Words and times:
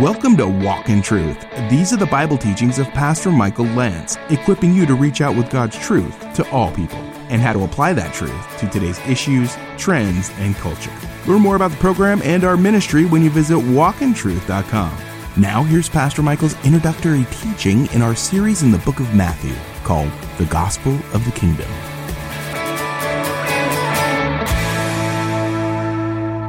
Welcome 0.00 0.36
to 0.36 0.46
Walk 0.46 0.90
in 0.90 1.02
Truth. 1.02 1.44
These 1.68 1.92
are 1.92 1.96
the 1.96 2.06
Bible 2.06 2.38
teachings 2.38 2.78
of 2.78 2.86
Pastor 2.90 3.32
Michael 3.32 3.64
Lantz, 3.64 4.16
equipping 4.30 4.72
you 4.72 4.86
to 4.86 4.94
reach 4.94 5.20
out 5.20 5.34
with 5.34 5.50
God's 5.50 5.76
truth 5.76 6.20
to 6.34 6.48
all 6.50 6.70
people 6.72 6.98
and 7.30 7.42
how 7.42 7.52
to 7.52 7.64
apply 7.64 7.94
that 7.94 8.14
truth 8.14 8.58
to 8.58 8.68
today's 8.68 9.00
issues, 9.00 9.56
trends, 9.76 10.30
and 10.36 10.54
culture. 10.54 10.92
Learn 11.26 11.42
more 11.42 11.56
about 11.56 11.72
the 11.72 11.76
program 11.78 12.22
and 12.22 12.44
our 12.44 12.56
ministry 12.56 13.06
when 13.06 13.24
you 13.24 13.30
visit 13.30 13.56
walkintruth.com. 13.56 14.96
Now, 15.36 15.64
here's 15.64 15.88
Pastor 15.88 16.22
Michael's 16.22 16.54
introductory 16.64 17.26
teaching 17.32 17.86
in 17.92 18.00
our 18.00 18.14
series 18.14 18.62
in 18.62 18.70
the 18.70 18.78
book 18.78 19.00
of 19.00 19.12
Matthew 19.14 19.54
called 19.82 20.12
The 20.38 20.46
Gospel 20.46 20.94
of 21.12 21.24
the 21.24 21.32
Kingdom. 21.32 21.68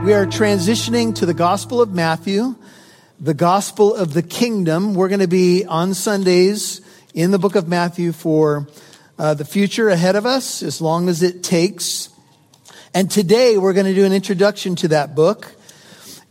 We 0.04 0.14
are 0.14 0.26
transitioning 0.26 1.14
to 1.16 1.26
the 1.26 1.34
Gospel 1.34 1.82
of 1.82 1.94
Matthew 1.94 2.56
the 3.20 3.34
gospel 3.34 3.94
of 3.94 4.14
the 4.14 4.24
kingdom. 4.24 4.94
We're 4.94 5.10
going 5.10 5.20
to 5.20 5.28
be 5.28 5.66
on 5.66 5.94
Sundays 5.94 6.80
in 7.14 7.32
the 7.32 7.38
book 7.38 7.56
of 7.56 7.68
Matthew 7.68 8.14
for 8.14 8.70
uh, 9.18 9.34
the 9.34 9.44
future 9.44 9.90
ahead 9.90 10.16
of 10.16 10.26
us, 10.26 10.64
as 10.64 10.80
long 10.80 11.10
as 11.10 11.22
it 11.22 11.44
takes. 11.44 12.10
And 12.94 13.12
today 13.12 13.58
we're 13.58 13.74
going 13.74 13.88
to 13.88 13.94
do 13.94 14.06
an 14.06 14.14
introduction 14.14 14.78
to 14.78 14.88
that 14.88 15.16
book. 15.16 15.54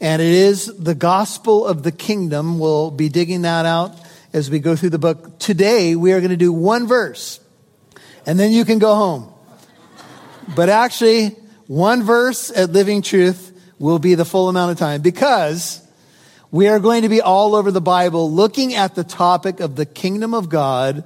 And 0.01 0.23
it 0.23 0.29
is 0.29 0.67
the 0.67 0.95
gospel 0.95 1.67
of 1.67 1.83
the 1.83 1.93
kingdom. 1.93 2.59
We'll 2.59 2.91
be 2.91 3.11
digging 3.11 3.43
that 3.43 3.67
out 3.67 3.95
as 4.33 4.51
we 4.51 4.61
go 4.61 4.77
through 4.77 4.91
the 4.91 4.99
book. 4.99 5.39
Today 5.39 5.95
we 5.95 6.13
are 6.13 6.21
going 6.21 6.31
to 6.31 6.37
do 6.39 6.55
one 6.55 6.87
verse 6.87 7.39
and 8.25 8.41
then 8.41 8.51
you 8.51 8.65
can 8.65 8.79
go 8.79 8.95
home. 8.95 9.31
But 10.57 10.71
actually, 10.71 11.37
one 11.67 12.03
verse 12.03 12.51
at 12.51 12.71
Living 12.71 13.03
Truth 13.03 13.48
will 13.79 13.99
be 13.99 14.15
the 14.15 14.25
full 14.25 14.49
amount 14.49 14.73
of 14.73 14.79
time 14.79 15.01
because 15.03 15.81
we 16.51 16.69
are 16.69 16.81
going 16.81 17.03
to 17.03 17.09
be 17.09 17.21
all 17.21 17.55
over 17.55 17.71
the 17.71 17.81
Bible 17.81 18.31
looking 18.31 18.75
at 18.75 18.95
the 18.95 19.05
topic 19.05 19.61
of 19.61 19.77
the 19.77 19.87
kingdom 19.87 20.35
of 20.35 20.49
God 20.49 21.05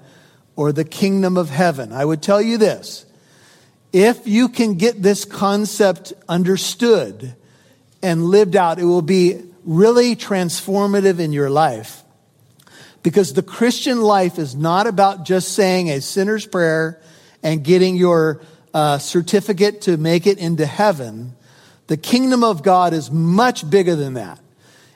or 0.56 0.72
the 0.72 0.84
kingdom 0.84 1.36
of 1.36 1.50
heaven. 1.50 1.92
I 1.92 2.04
would 2.04 2.22
tell 2.22 2.40
you 2.40 2.58
this. 2.58 3.04
If 3.92 4.26
you 4.26 4.48
can 4.48 4.74
get 4.74 5.02
this 5.02 5.24
concept 5.24 6.12
understood 6.28 7.34
and 8.02 8.24
lived 8.24 8.56
out, 8.56 8.78
it 8.78 8.84
will 8.84 9.02
be 9.02 9.42
really 9.64 10.16
transformative 10.16 11.18
in 11.18 11.32
your 11.32 11.50
life. 11.50 12.02
Because 13.02 13.32
the 13.32 13.42
Christian 13.42 14.00
life 14.00 14.38
is 14.38 14.54
not 14.54 14.86
about 14.86 15.24
just 15.24 15.52
saying 15.52 15.90
a 15.90 16.00
sinner's 16.00 16.46
prayer 16.46 17.00
and 17.42 17.64
getting 17.64 17.96
your 17.96 18.40
uh, 18.72 18.98
certificate 18.98 19.82
to 19.82 19.96
make 19.96 20.26
it 20.26 20.38
into 20.38 20.64
heaven. 20.64 21.34
The 21.92 21.98
kingdom 21.98 22.42
of 22.42 22.62
God 22.62 22.94
is 22.94 23.10
much 23.10 23.68
bigger 23.68 23.94
than 23.94 24.14
that. 24.14 24.40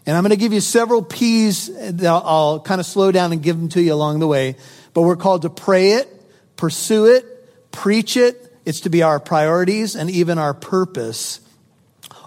And 0.07 0.17
I'm 0.17 0.23
going 0.23 0.31
to 0.31 0.37
give 0.39 0.55
you 0.55 0.63
several 0.63 1.03
P's 1.03 1.67
that 1.67 2.07
I'll, 2.07 2.59
kind 2.59 2.81
of 2.81 2.87
slow 2.87 3.13
down 3.13 3.33
and 3.33 3.43
give 3.43 3.59
them 3.59 3.69
to 3.69 3.83
you 3.83 3.93
along 3.93 4.21
the 4.21 4.27
way. 4.27 4.57
But 4.95 5.03
we're 5.03 5.17
called 5.17 5.43
to 5.43 5.51
pray 5.51 5.91
it, 5.91 6.09
pursue 6.57 7.05
it, 7.05 7.71
preach 7.71 8.17
it. 8.17 8.51
It's 8.65 8.81
to 8.81 8.89
be 8.89 9.03
our 9.03 9.21
priorities 9.21 9.95
and 9.95 10.11
even 10.11 10.39
our 10.39 10.55
purpose. 10.55 11.41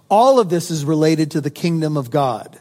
All 0.08 0.40
of 0.40 0.52
this 0.52 0.70
is 0.70 0.86
related 0.86 1.32
to 1.32 1.42
the 1.42 1.50
kingdom 1.50 1.98
of 1.98 2.12
God. 2.12 2.60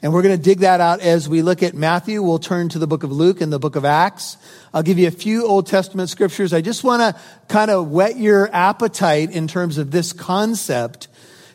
And 0.00 0.14
we're 0.14 0.22
going 0.22 0.34
to 0.34 0.42
dig 0.42 0.60
that 0.60 0.80
out 0.80 1.00
as 1.00 1.28
we 1.28 1.42
look 1.42 1.62
at 1.62 1.74
Matthew. 1.74 2.22
We'll 2.22 2.38
turn 2.38 2.70
to 2.70 2.78
the 2.78 2.86
book 2.86 3.02
of 3.02 3.12
Luke 3.12 3.42
and 3.42 3.52
the 3.52 3.58
book 3.58 3.76
of 3.76 3.84
Acts. 3.84 4.38
I'll 4.72 4.82
give 4.82 4.98
you 4.98 5.06
a 5.06 5.10
few 5.10 5.46
Old 5.46 5.66
Testament 5.66 6.08
scriptures. 6.08 6.54
I 6.54 6.62
just 6.62 6.82
want 6.82 7.02
to 7.02 7.20
kind 7.48 7.70
of 7.70 7.90
whet 7.90 8.16
your 8.16 8.48
appetite 8.54 9.32
in 9.32 9.48
terms 9.48 9.76
of 9.76 9.90
this 9.90 10.14
concept 10.14 11.08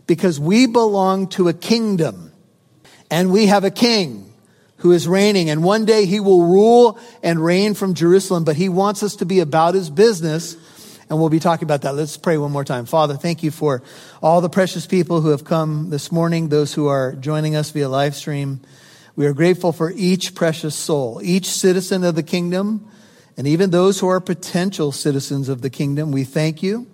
because 0.08 0.40
we 0.40 0.66
belong 0.66 1.28
to 1.28 1.50
a 1.50 1.54
kingdom. 1.54 2.32
And 3.12 3.32
we 3.32 3.46
have 3.46 3.64
a 3.64 3.72
king 3.72 4.34
who 4.78 4.92
is 4.92 5.08
reigning. 5.08 5.50
And 5.50 5.64
one 5.64 5.86
day 5.86 6.06
he 6.06 6.20
will 6.20 6.46
rule 6.46 7.00
and 7.24 7.44
reign 7.44 7.74
from 7.74 7.94
Jerusalem, 7.94 8.44
but 8.44 8.56
he 8.56 8.70
wants 8.70 9.04
us 9.04 9.18
to 9.18 9.26
be 9.26 9.40
about 9.40 9.76
his 9.76 9.90
business. 9.90 10.56
And 11.10 11.20
we'll 11.20 11.30
be 11.30 11.40
talking 11.40 11.66
about 11.66 11.84
that. 11.84 11.96
Let's 11.96 12.18
pray 12.18 12.38
one 12.38 12.52
more 12.52 12.66
time. 12.66 12.86
Father, 12.86 13.16
thank 13.16 13.44
you 13.44 13.52
for 13.52 13.82
all 14.22 14.42
the 14.42 14.50
precious 14.50 14.86
people 14.86 15.22
who 15.22 15.30
have 15.30 15.46
come 15.46 15.90
this 15.90 16.12
morning, 16.12 16.50
those 16.50 16.74
who 16.74 16.88
are 16.88 17.14
joining 17.14 17.56
us 17.56 17.72
via 17.72 17.88
live 17.88 18.16
stream. 18.16 18.60
We 19.16 19.26
are 19.26 19.34
grateful 19.34 19.72
for 19.72 19.92
each 19.96 20.36
precious 20.36 20.76
soul, 20.76 21.22
each 21.24 21.48
citizen 21.48 22.04
of 22.04 22.16
the 22.16 22.24
kingdom, 22.24 22.88
and 23.38 23.48
even 23.48 23.72
those 23.72 24.00
who 24.00 24.08
are 24.10 24.20
potential 24.20 24.92
citizens 24.92 25.50
of 25.50 25.62
the 25.62 25.70
kingdom. 25.70 26.12
We 26.12 26.24
thank 26.24 26.62
you. 26.62 26.88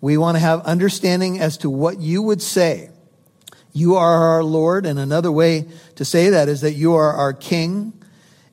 We 0.00 0.16
want 0.16 0.36
to 0.36 0.40
have 0.40 0.62
understanding 0.62 1.40
as 1.40 1.58
to 1.58 1.70
what 1.70 1.98
you 1.98 2.22
would 2.22 2.42
say 2.42 2.90
you 3.78 3.96
are 3.96 4.16
our 4.32 4.42
Lord. 4.42 4.86
And 4.86 4.98
another 4.98 5.30
way 5.30 5.66
to 5.96 6.04
say 6.04 6.30
that 6.30 6.48
is 6.48 6.62
that 6.62 6.72
you 6.72 6.94
are 6.94 7.12
our 7.12 7.32
King. 7.32 7.92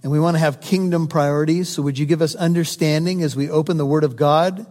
And 0.03 0.11
we 0.11 0.19
want 0.19 0.35
to 0.35 0.39
have 0.39 0.61
kingdom 0.61 1.07
priorities. 1.07 1.69
So 1.69 1.81
would 1.81 1.97
you 1.97 2.05
give 2.05 2.21
us 2.21 2.35
understanding 2.35 3.23
as 3.23 3.35
we 3.35 3.49
open 3.49 3.77
the 3.77 3.85
Word 3.85 4.03
of 4.03 4.15
God? 4.15 4.67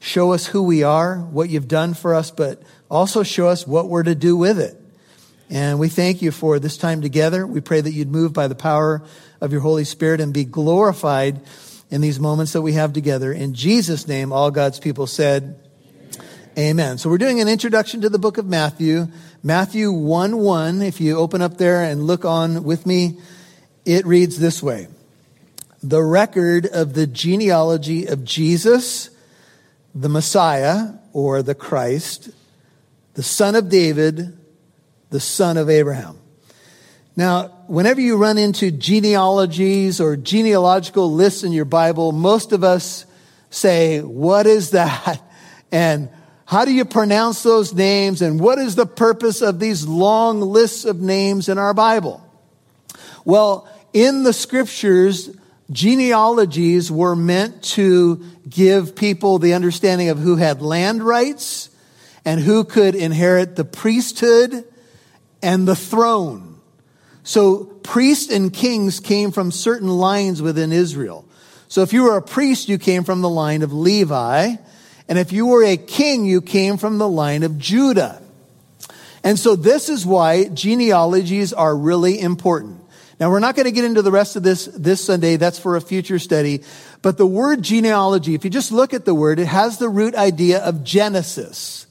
Show 0.00 0.32
us 0.32 0.46
who 0.46 0.62
we 0.62 0.82
are, 0.82 1.18
what 1.18 1.50
you've 1.50 1.68
done 1.68 1.92
for 1.92 2.14
us, 2.14 2.30
but 2.30 2.62
also 2.90 3.22
show 3.22 3.48
us 3.48 3.66
what 3.66 3.88
we're 3.88 4.04
to 4.04 4.14
do 4.14 4.36
with 4.36 4.58
it. 4.58 4.80
And 5.50 5.78
we 5.78 5.90
thank 5.90 6.22
you 6.22 6.30
for 6.30 6.58
this 6.58 6.78
time 6.78 7.02
together. 7.02 7.46
We 7.46 7.60
pray 7.60 7.82
that 7.82 7.92
you'd 7.92 8.10
move 8.10 8.32
by 8.32 8.48
the 8.48 8.54
power 8.54 9.02
of 9.42 9.52
your 9.52 9.60
Holy 9.60 9.84
Spirit 9.84 10.22
and 10.22 10.32
be 10.32 10.44
glorified 10.44 11.42
in 11.90 12.00
these 12.00 12.18
moments 12.18 12.54
that 12.54 12.62
we 12.62 12.72
have 12.74 12.94
together. 12.94 13.32
In 13.32 13.52
Jesus' 13.52 14.08
name, 14.08 14.32
all 14.32 14.50
God's 14.50 14.78
people 14.78 15.06
said, 15.06 15.58
Amen. 16.58 16.98
So 16.98 17.08
we're 17.08 17.18
doing 17.18 17.40
an 17.40 17.46
introduction 17.46 18.00
to 18.00 18.08
the 18.08 18.18
book 18.18 18.36
of 18.36 18.44
Matthew. 18.44 19.06
Matthew 19.40 19.92
1 19.92 20.36
1, 20.36 20.82
if 20.82 21.00
you 21.00 21.16
open 21.16 21.42
up 21.42 21.58
there 21.58 21.84
and 21.84 22.02
look 22.02 22.24
on 22.24 22.64
with 22.64 22.86
me, 22.86 23.18
it 23.84 24.04
reads 24.04 24.40
this 24.40 24.60
way 24.60 24.88
The 25.80 26.02
record 26.02 26.66
of 26.66 26.94
the 26.94 27.06
genealogy 27.06 28.06
of 28.06 28.24
Jesus, 28.24 29.10
the 29.94 30.08
Messiah, 30.08 30.94
or 31.12 31.40
the 31.40 31.54
Christ, 31.54 32.30
the 33.14 33.22
son 33.22 33.54
of 33.54 33.68
David, 33.68 34.36
the 35.10 35.20
son 35.20 35.56
of 35.56 35.70
Abraham. 35.70 36.18
Now, 37.14 37.44
whenever 37.68 38.00
you 38.00 38.16
run 38.16 38.38
into 38.38 38.72
genealogies 38.72 40.00
or 40.00 40.16
genealogical 40.16 41.12
lists 41.12 41.44
in 41.44 41.52
your 41.52 41.64
Bible, 41.64 42.10
most 42.10 42.50
of 42.50 42.64
us 42.64 43.06
say, 43.50 44.00
What 44.00 44.48
is 44.48 44.70
that? 44.70 45.22
And 45.72 46.10
how 46.50 46.64
do 46.64 46.72
you 46.72 46.84
pronounce 46.84 47.44
those 47.44 47.72
names? 47.72 48.20
And 48.20 48.40
what 48.40 48.58
is 48.58 48.74
the 48.74 48.84
purpose 48.84 49.40
of 49.40 49.60
these 49.60 49.86
long 49.86 50.40
lists 50.40 50.84
of 50.84 51.00
names 51.00 51.48
in 51.48 51.58
our 51.58 51.72
Bible? 51.72 52.26
Well, 53.24 53.68
in 53.92 54.24
the 54.24 54.32
scriptures, 54.32 55.30
genealogies 55.70 56.90
were 56.90 57.14
meant 57.14 57.62
to 57.62 58.24
give 58.48 58.96
people 58.96 59.38
the 59.38 59.54
understanding 59.54 60.08
of 60.08 60.18
who 60.18 60.34
had 60.34 60.60
land 60.60 61.04
rights 61.04 61.70
and 62.24 62.40
who 62.40 62.64
could 62.64 62.96
inherit 62.96 63.54
the 63.54 63.64
priesthood 63.64 64.64
and 65.40 65.68
the 65.68 65.76
throne. 65.76 66.58
So 67.22 67.62
priests 67.84 68.32
and 68.32 68.52
kings 68.52 68.98
came 68.98 69.30
from 69.30 69.52
certain 69.52 69.88
lines 69.88 70.42
within 70.42 70.72
Israel. 70.72 71.24
So 71.68 71.82
if 71.82 71.92
you 71.92 72.02
were 72.02 72.16
a 72.16 72.22
priest, 72.22 72.68
you 72.68 72.76
came 72.76 73.04
from 73.04 73.20
the 73.20 73.30
line 73.30 73.62
of 73.62 73.72
Levi. 73.72 74.56
And 75.10 75.18
if 75.18 75.32
you 75.32 75.46
were 75.46 75.64
a 75.64 75.76
king, 75.76 76.24
you 76.24 76.40
came 76.40 76.76
from 76.76 76.98
the 76.98 77.08
line 77.08 77.42
of 77.42 77.58
Judah. 77.58 78.22
And 79.24 79.36
so 79.36 79.56
this 79.56 79.88
is 79.88 80.06
why 80.06 80.44
genealogies 80.44 81.52
are 81.52 81.76
really 81.76 82.20
important. 82.20 82.80
Now 83.18 83.28
we're 83.28 83.40
not 83.40 83.56
going 83.56 83.66
to 83.66 83.72
get 83.72 83.84
into 83.84 84.02
the 84.02 84.12
rest 84.12 84.36
of 84.36 84.44
this 84.44 84.66
this 84.66 85.04
Sunday. 85.04 85.36
That's 85.36 85.58
for 85.58 85.74
a 85.74 85.80
future 85.80 86.20
study. 86.20 86.62
But 87.02 87.18
the 87.18 87.26
word 87.26 87.60
genealogy, 87.60 88.34
if 88.34 88.44
you 88.44 88.50
just 88.50 88.70
look 88.70 88.94
at 88.94 89.04
the 89.04 89.14
word, 89.14 89.40
it 89.40 89.46
has 89.46 89.78
the 89.78 89.88
root 89.88 90.14
idea 90.14 90.60
of 90.60 90.84
Genesis. 90.84 91.86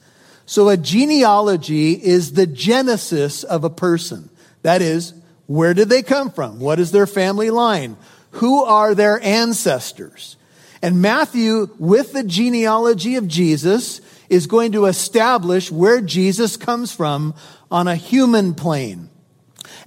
So 0.46 0.70
a 0.70 0.78
genealogy 0.78 1.92
is 1.92 2.34
the 2.34 2.48
genesis 2.48 3.44
of 3.44 3.66
a 3.66 3.70
person. 3.70 4.30
That 4.64 4.82
is, 4.82 5.14
where 5.46 5.74
did 5.74 5.90
they 5.90 6.04
come 6.04 6.32
from? 6.32 6.60
What 6.60 6.80
is 6.80 6.92
their 6.92 7.06
family 7.06 7.52
line? 7.52 7.98
Who 8.32 8.64
are 8.64 8.96
their 8.96 9.22
ancestors? 9.22 10.38
And 10.82 11.02
Matthew, 11.02 11.70
with 11.78 12.14
the 12.14 12.24
genealogy 12.24 13.16
of 13.16 13.28
Jesus, 13.28 14.02
is 14.30 14.48
going 14.48 14.72
to 14.74 14.86
establish 14.86 15.72
where 15.72 16.02
Jesus 16.02 16.56
comes 16.56 16.94
from 16.94 17.34
on 17.70 17.88
a 17.88 17.96
human 17.96 18.54
plane. 18.54 19.10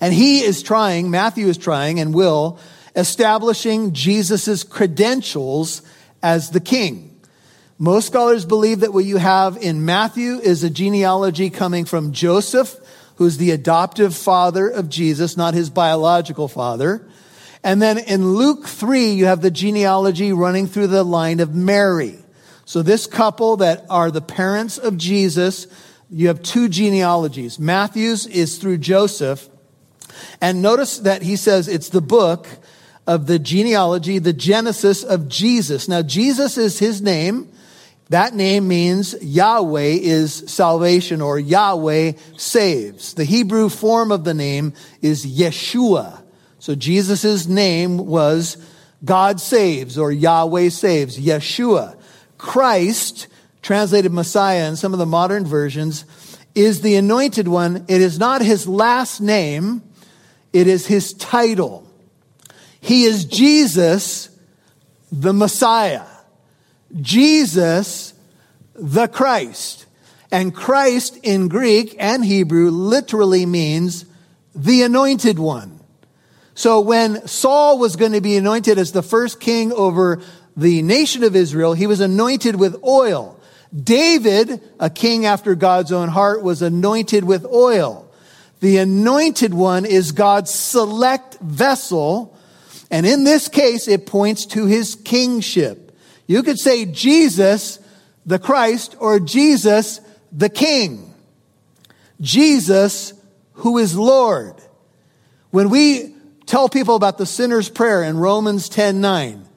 And 0.01 0.13
he 0.13 0.41
is 0.41 0.63
trying, 0.63 1.11
Matthew 1.11 1.47
is 1.47 1.57
trying 1.57 2.01
and 2.01 2.15
will, 2.15 2.59
establishing 2.95 3.93
Jesus' 3.93 4.65
credentials 4.65 5.83
as 6.23 6.51
the 6.51 6.61
king. 6.61 7.09
Most 7.79 8.09
scholars 8.09 8.45
believe 8.45 8.81
that 8.81 8.93
what 8.93 9.05
you 9.05 9.17
have 9.17 9.57
in 9.57 9.85
Matthew 9.85 10.39
is 10.39 10.63
a 10.63 10.71
genealogy 10.71 11.51
coming 11.51 11.85
from 11.85 12.13
Joseph, 12.13 12.77
who's 13.17 13.39
the 13.39 13.51
adoptive 13.51 14.15
father 14.15 14.69
of 14.69 14.89
Jesus, 14.89 15.37
not 15.37 15.55
his 15.55 15.71
biological 15.71 16.49
father. 16.49 17.09
And 17.65 17.81
then 17.81 17.99
in 17.99 18.35
Luke 18.35 18.67
3, 18.67 19.13
you 19.13 19.27
have 19.27 19.41
the 19.41 19.51
genealogy 19.51 20.33
running 20.33 20.67
through 20.67 20.89
the 20.89 21.05
line 21.05 21.41
of 21.41 21.55
Mary. 21.55 22.19
So 22.65 22.83
this 22.83 23.07
couple 23.07 23.59
that 23.59 23.85
are 23.89 24.11
the 24.11 24.21
parents 24.21 24.79
of 24.79 24.97
Jesus, 24.97 25.67
you 26.11 26.29
have 26.29 26.43
two 26.43 26.69
genealogies. 26.69 27.59
Matthew's 27.59 28.27
is 28.27 28.59
through 28.59 28.79
Joseph, 28.79 29.49
And 30.41 30.63
notice 30.63 30.99
that 30.99 31.23
he 31.23 31.37
says 31.37 31.69
it's 31.69 31.89
the 31.89 32.01
book 32.01 32.47
of 33.07 33.27
the 33.27 33.39
genealogy, 33.39 34.19
the 34.19 34.33
genesis 34.33 35.03
of 35.03 35.29
Jesus. 35.29 35.89
Now, 35.89 36.03
Jesus 36.03 36.59
is 36.59 36.79
his 36.79 37.01
name. 37.01 37.51
That 38.11 38.35
name 38.35 38.69
means 38.69 39.15
Yahweh 39.23 39.99
is 40.03 40.45
salvation 40.47 41.21
or 41.21 41.39
Yahweh 41.39 42.13
saves. 42.37 43.15
The 43.15 43.25
Hebrew 43.25 43.69
form 43.69 44.13
of 44.13 44.25
the 44.25 44.35
name 44.35 44.75
is 45.01 45.25
Yeshua. 45.25 46.22
So 46.63 46.77
Jesus' 46.77 47.49
name 47.49 47.97
was 47.97 48.57
God 49.05 49.41
saves 49.41 49.99
or 49.99 50.13
Yahweh 50.13 50.69
saves, 50.69 51.19
Yeshua. 51.19 51.97
Christ, 52.39 53.27
translated 53.63 54.13
Messiah 54.13 54.69
in 54.69 54.77
some 54.77 54.93
of 54.93 55.01
the 55.01 55.05
modern 55.05 55.45
versions, 55.45 56.05
is 56.55 56.81
the 56.81 56.95
anointed 56.95 57.49
one. 57.49 57.85
It 57.89 58.01
is 58.01 58.17
not 58.17 58.43
his 58.43 58.69
last 58.69 59.21
name, 59.21 59.83
it 60.53 60.69
is 60.69 60.87
his 60.87 61.15
title. 61.15 61.85
He 62.81 63.07
is 63.07 63.25
Jesus, 63.25 64.31
the 65.11 65.33
Messiah. 65.33 66.07
Jesus 67.01 68.15
the 68.77 69.09
Christ. 69.09 69.87
And 70.31 70.55
Christ 70.55 71.19
in 71.25 71.49
Greek 71.49 71.97
and 71.99 72.25
Hebrew 72.25 72.71
literally 72.71 73.47
means 73.47 74.05
the 74.55 74.83
anointed 74.83 75.41
one. 75.41 75.81
So 76.55 76.81
when 76.81 77.27
Saul 77.27 77.79
was 77.79 77.97
going 77.97 78.13
to 78.13 78.21
be 78.21 78.37
anointed 78.37 78.79
as 78.79 78.93
the 78.93 79.03
first 79.03 79.41
king 79.41 79.73
over 79.73 80.21
the 80.57 80.83
nation 80.83 81.25
of 81.25 81.35
Israel, 81.35 81.73
he 81.73 81.87
was 81.87 82.01
anointed 82.01 82.57
with 82.57 82.83
oil. 82.85 83.39
David, 83.75 84.61
a 84.79 84.91
king 84.91 85.25
after 85.25 85.55
God's 85.55 85.93
own 85.93 86.09
heart, 86.09 86.43
was 86.43 86.61
anointed 86.61 87.25
with 87.25 87.47
oil. 87.47 88.11
The 88.61 88.77
anointed 88.77 89.55
one 89.55 89.87
is 89.87 90.13
God's 90.13 90.53
select 90.53 91.39
vessel. 91.41 92.37
And 92.91 93.07
in 93.07 93.25
this 93.25 93.49
case, 93.49 93.89
it 93.89 94.07
points 94.07 94.47
to 94.47 94.67
his 94.67 94.95
kingship. 94.95 95.97
You 96.27 96.43
could 96.43 96.59
say 96.59 96.85
Jesus, 96.85 97.79
the 98.27 98.39
Christ, 98.39 98.95
or 99.01 99.19
Jesus, 99.19 100.01
the 100.31 100.51
King. 100.51 101.13
Jesus, 102.21 103.15
who 103.55 103.79
is 103.79 103.97
Lord. 103.97 104.55
When 105.51 105.71
we 105.71 106.12
tell 106.53 106.69
people 106.69 106.97
about 106.97 107.17
the 107.17 107.25
sinner's 107.25 107.71
prayer 107.71 108.03
in 108.03 108.19
Romans 108.19 108.69
10 108.69 109.01
9, 109.01 109.49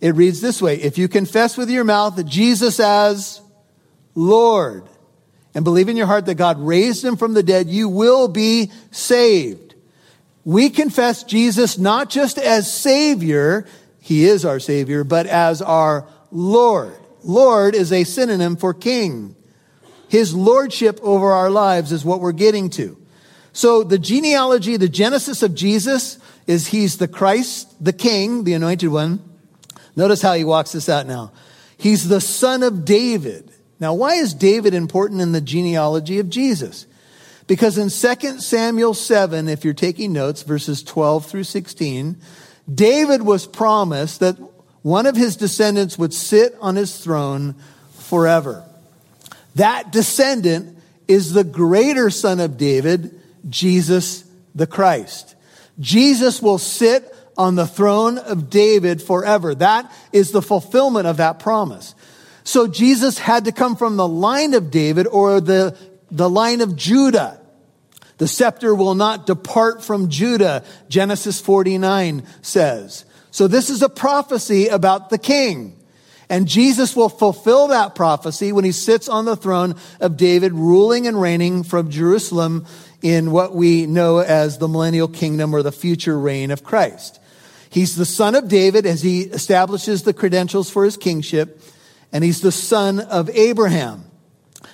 it 0.00 0.16
reads 0.16 0.40
this 0.40 0.60
way 0.60 0.74
If 0.82 0.98
you 0.98 1.06
confess 1.06 1.56
with 1.56 1.70
your 1.70 1.84
mouth 1.84 2.16
that 2.16 2.24
Jesus 2.24 2.80
as 2.80 3.40
Lord 4.16 4.88
and 5.54 5.62
believe 5.62 5.88
in 5.88 5.96
your 5.96 6.08
heart 6.08 6.26
that 6.26 6.34
God 6.34 6.58
raised 6.58 7.04
him 7.04 7.16
from 7.16 7.34
the 7.34 7.44
dead, 7.44 7.68
you 7.68 7.88
will 7.88 8.26
be 8.26 8.72
saved. 8.90 9.76
We 10.44 10.70
confess 10.70 11.22
Jesus 11.22 11.78
not 11.78 12.10
just 12.10 12.36
as 12.36 12.70
Savior, 12.70 13.64
he 14.00 14.24
is 14.24 14.44
our 14.44 14.58
Savior, 14.58 15.04
but 15.04 15.26
as 15.26 15.62
our 15.62 16.08
Lord. 16.32 16.98
Lord 17.22 17.76
is 17.76 17.92
a 17.92 18.02
synonym 18.02 18.56
for 18.56 18.74
King. 18.74 19.36
His 20.08 20.34
lordship 20.34 20.98
over 21.00 21.30
our 21.30 21.48
lives 21.48 21.92
is 21.92 22.04
what 22.04 22.18
we're 22.18 22.32
getting 22.32 22.70
to. 22.70 22.98
So 23.52 23.84
the 23.84 24.00
genealogy, 24.00 24.76
the 24.76 24.88
genesis 24.88 25.44
of 25.44 25.54
Jesus 25.54 26.18
is 26.46 26.68
he's 26.68 26.98
the 26.98 27.08
Christ, 27.08 27.72
the 27.82 27.92
King, 27.92 28.44
the 28.44 28.54
anointed 28.54 28.90
one. 28.90 29.20
Notice 29.96 30.22
how 30.22 30.34
he 30.34 30.44
walks 30.44 30.72
this 30.72 30.88
out 30.88 31.06
now. 31.06 31.32
He's 31.76 32.08
the 32.08 32.20
son 32.20 32.62
of 32.62 32.84
David. 32.84 33.50
Now, 33.80 33.94
why 33.94 34.14
is 34.14 34.34
David 34.34 34.74
important 34.74 35.20
in 35.20 35.32
the 35.32 35.40
genealogy 35.40 36.18
of 36.18 36.28
Jesus? 36.28 36.86
Because 37.46 37.76
in 37.76 37.90
2 37.90 38.38
Samuel 38.40 38.94
7, 38.94 39.48
if 39.48 39.64
you're 39.64 39.74
taking 39.74 40.12
notes, 40.12 40.42
verses 40.42 40.82
12 40.82 41.26
through 41.26 41.44
16, 41.44 42.16
David 42.72 43.22
was 43.22 43.46
promised 43.46 44.20
that 44.20 44.38
one 44.82 45.06
of 45.06 45.16
his 45.16 45.36
descendants 45.36 45.98
would 45.98 46.14
sit 46.14 46.56
on 46.60 46.76
his 46.76 46.98
throne 46.98 47.54
forever. 47.98 48.64
That 49.54 49.92
descendant 49.92 50.78
is 51.06 51.32
the 51.32 51.44
greater 51.44 52.10
son 52.10 52.40
of 52.40 52.56
David, 52.56 53.20
Jesus 53.48 54.24
the 54.54 54.66
Christ. 54.66 55.33
Jesus 55.78 56.40
will 56.40 56.58
sit 56.58 57.12
on 57.36 57.56
the 57.56 57.66
throne 57.66 58.18
of 58.18 58.50
David 58.50 59.02
forever. 59.02 59.54
That 59.54 59.90
is 60.12 60.30
the 60.30 60.42
fulfillment 60.42 61.06
of 61.06 61.16
that 61.16 61.38
promise. 61.38 61.94
So 62.44 62.66
Jesus 62.66 63.18
had 63.18 63.46
to 63.46 63.52
come 63.52 63.74
from 63.76 63.96
the 63.96 64.06
line 64.06 64.54
of 64.54 64.70
David 64.70 65.06
or 65.06 65.40
the, 65.40 65.76
the 66.10 66.30
line 66.30 66.60
of 66.60 66.76
Judah. 66.76 67.40
The 68.18 68.28
scepter 68.28 68.74
will 68.74 68.94
not 68.94 69.26
depart 69.26 69.82
from 69.82 70.08
Judah, 70.08 70.62
Genesis 70.88 71.40
49 71.40 72.22
says. 72.42 73.04
So 73.30 73.48
this 73.48 73.70
is 73.70 73.82
a 73.82 73.88
prophecy 73.88 74.68
about 74.68 75.10
the 75.10 75.18
king. 75.18 75.76
And 76.28 76.48
Jesus 76.48 76.96
will 76.96 77.08
fulfill 77.08 77.68
that 77.68 77.94
prophecy 77.94 78.52
when 78.52 78.64
he 78.64 78.72
sits 78.72 79.08
on 79.08 79.24
the 79.24 79.36
throne 79.36 79.74
of 80.00 80.16
David, 80.16 80.52
ruling 80.52 81.06
and 81.06 81.20
reigning 81.20 81.64
from 81.64 81.90
Jerusalem 81.90 82.66
in 83.04 83.32
what 83.32 83.54
we 83.54 83.84
know 83.84 84.16
as 84.16 84.56
the 84.56 84.66
millennial 84.66 85.08
kingdom 85.08 85.54
or 85.54 85.62
the 85.62 85.70
future 85.70 86.18
reign 86.18 86.50
of 86.50 86.64
Christ. 86.64 87.20
He's 87.68 87.96
the 87.96 88.06
son 88.06 88.34
of 88.34 88.48
David 88.48 88.86
as 88.86 89.02
he 89.02 89.24
establishes 89.24 90.04
the 90.04 90.14
credentials 90.14 90.70
for 90.70 90.86
his 90.86 90.96
kingship, 90.96 91.60
and 92.12 92.24
he's 92.24 92.40
the 92.40 92.50
son 92.50 93.00
of 93.00 93.28
Abraham. 93.28 94.04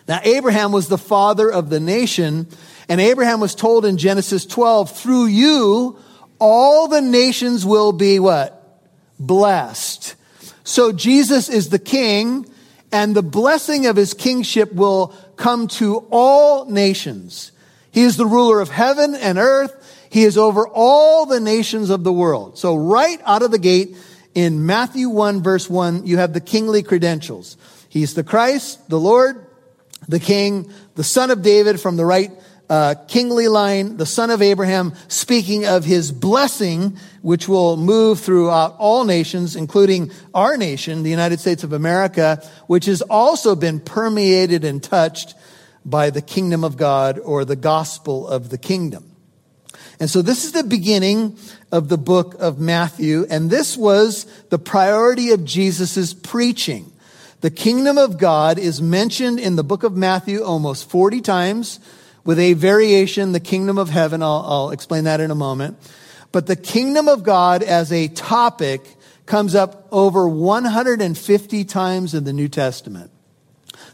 Now, 0.07 0.21
Abraham 0.23 0.71
was 0.71 0.87
the 0.87 0.97
father 0.97 1.51
of 1.51 1.71
the 1.71 1.81
nation, 1.81 2.47
and 2.89 3.01
Abraham 3.01 3.41
was 3.41 3.57
told 3.57 3.85
in 3.85 3.97
Genesis 3.97 4.47
12, 4.47 4.97
through 4.97 5.27
you, 5.27 5.99
all 6.39 6.87
the 6.87 7.01
nations 7.01 7.67
will 7.67 7.91
be 7.91 8.21
what? 8.21 8.81
Blessed. 9.19 10.15
So 10.63 10.93
Jesus 10.93 11.49
is 11.49 11.71
the 11.71 11.81
king, 11.81 12.47
and 12.93 13.17
the 13.17 13.25
blessing 13.25 13.87
of 13.87 13.97
his 13.97 14.15
kingship 14.15 14.73
will 14.73 15.17
come 15.35 15.67
to 15.67 16.07
all 16.13 16.67
nations. 16.67 17.51
He 17.91 18.03
is 18.03 18.17
the 18.17 18.27
ruler 18.27 18.61
of 18.61 18.69
heaven 18.69 19.15
and 19.15 19.39
earth. 19.39 20.07
He 20.11 20.25
is 20.25 20.37
over 20.37 20.67
all 20.69 21.27
the 21.27 21.41
nations 21.41 21.91
of 21.91 22.05
the 22.05 22.13
world. 22.13 22.59
So 22.59 22.77
right 22.77 23.21
out 23.25 23.43
of 23.43 23.51
the 23.51 23.59
gate 23.59 23.97
in 24.35 24.67
Matthew 24.67 25.09
1 25.09 25.43
verse 25.43 25.69
1, 25.69 26.07
you 26.07 26.19
have 26.19 26.33
the 26.33 26.41
kingly 26.41 26.83
credentials. 26.83 27.57
He's 27.89 28.15
the 28.15 28.25
Christ, 28.25 28.89
the 28.89 29.01
Lord, 29.01 29.47
the 30.09 30.21
King, 30.21 30.73
the 30.95 31.05
Son 31.05 31.31
of 31.31 31.43
David 31.43 31.81
from 31.81 31.97
the 31.97 32.05
right 32.05 32.31
uh, 32.71 32.95
kingly 33.09 33.49
line, 33.49 33.97
the 33.97 34.07
son 34.07 34.31
of 34.31 34.41
Abraham, 34.41 34.95
speaking 35.09 35.67
of 35.67 35.85
his 35.85 36.13
blessing, 36.13 36.97
which 37.21 37.49
will 37.49 37.77
move 37.77 38.21
throughout 38.21 38.77
all 38.79 39.05
nations, 39.05 39.57
including 39.57 40.13
our 40.33 40.57
nation, 40.57 41.03
the 41.03 41.11
United 41.11 41.41
States 41.41 41.65
of 41.65 41.73
America, 41.73 42.41
which 42.69 42.87
has 42.87 43.03
also 43.03 43.57
been 43.57 43.81
permeated 43.81 44.65
and 44.65 44.81
touched 44.81 45.35
by 45.85 46.11
the 46.11 46.23
kingdom 46.23 46.65
of 46.65 46.77
God 46.77 47.19
or 47.19 47.45
the 47.45 47.57
gospel 47.57 48.29
of 48.29 48.51
the 48.51 48.59
kingdom. 48.59 49.05
And 49.99 50.09
so 50.09 50.23
this 50.23 50.45
is 50.45 50.53
the 50.53 50.65
beginning 50.65 51.37
of 51.71 51.89
the 51.89 51.99
book 51.99 52.35
of 52.39 52.59
Matthew, 52.59 53.27
and 53.29 53.51
this 53.51 53.77
was 53.77 54.25
the 54.49 54.59
priority 54.59 55.31
of 55.31 55.45
Jesus' 55.45 56.15
preaching. 56.15 56.91
The 57.43 57.51
kingdom 57.51 57.99
of 57.99 58.19
God 58.19 58.59
is 58.59 58.83
mentioned 58.83 59.39
in 59.39 59.57
the 59.57 59.65
book 59.65 59.83
of 59.83 59.97
Matthew 59.97 60.43
almost 60.43 60.89
40 60.91 61.21
times 61.21 61.81
with 62.25 62.39
a 62.39 62.55
variation, 62.55 63.33
the 63.33 63.41
kingdom 63.41 63.79
of 63.79 63.89
heaven. 63.89 64.23
I'll, 64.23 64.45
I'll 64.47 64.71
explain 64.71 65.05
that 65.05 65.21
in 65.21 65.31
a 65.31 65.35
moment. 65.35 65.79
But 66.33 66.47
the 66.47 66.57
kingdom 66.57 67.09
of 67.09 67.23
God 67.23 67.63
as 67.63 67.93
a 67.93 68.09
topic 68.09 68.83
comes 69.27 69.55
up 69.55 69.89
over 69.91 70.29
150 70.29 71.65
times 71.65 72.15
in 72.15 72.25
the 72.25 72.33
New 72.33 72.49
Testament. 72.49 73.11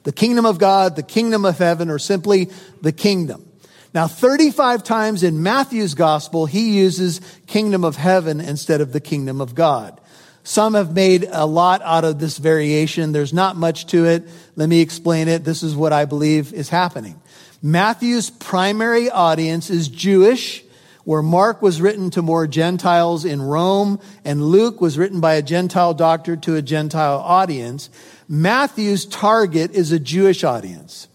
The 0.07 0.13
kingdom 0.13 0.47
of 0.47 0.61
God, 0.61 0.95
the 0.95 1.03
kingdom 1.03 1.45
of 1.45 1.59
heaven, 1.59 1.91
or 1.91 1.99
simply 1.99 2.49
the 2.81 2.93
kingdom. 2.93 3.45
Now, 3.93 4.07
35 4.07 4.85
times 4.85 5.25
in 5.25 5.43
Matthew's 5.43 5.95
gospel, 5.95 6.47
he 6.47 6.77
uses 6.77 7.21
kingdom 7.49 7.83
of 7.83 7.97
heaven 7.97 8.41
instead 8.41 8.81
of 8.81 8.93
the 8.93 9.01
kingdom 9.01 9.41
of 9.41 9.57
God. 9.57 10.01
Some 10.45 10.75
have 10.75 10.95
made 10.95 11.27
a 11.29 11.45
lot 11.45 11.83
out 11.83 12.05
of 12.05 12.21
this 12.21 12.39
variation. 12.39 13.11
There's 13.11 13.33
not 13.33 13.57
much 13.57 13.87
to 13.87 14.05
it. 14.05 14.29
Let 14.55 14.69
me 14.69 14.81
explain 14.81 15.27
it. 15.27 15.43
This 15.43 15.65
is 15.65 15.75
what 15.75 15.93
I 15.93 16.05
believe 16.05 16.53
is 16.53 16.69
happening. 16.69 17.21
Matthew's 17.61 18.31
primary 18.31 19.11
audience 19.11 19.71
is 19.71 19.89
Jewish, 19.89 20.63
where 21.03 21.23
Mark 21.23 21.63
was 21.63 21.81
written 21.81 22.11
to 22.11 22.23
more 22.23 22.47
Gentiles 22.47 23.25
in 23.25 23.43
Rome, 23.43 23.99
and 24.25 24.41
Luke 24.41 24.81
was 24.81 24.97
written 24.97 25.21
by 25.21 25.35
a 25.35 25.43
Gentile 25.43 25.95
doctor 25.95 26.37
to 26.37 26.55
a 26.55 26.63
Gentile 26.63 27.19
audience. 27.19 27.91
Matthew's 28.29 29.07
target 29.07 29.73
is 29.73 29.93
a 29.93 30.01
Jewish 30.01 30.45
audience. 30.45 31.09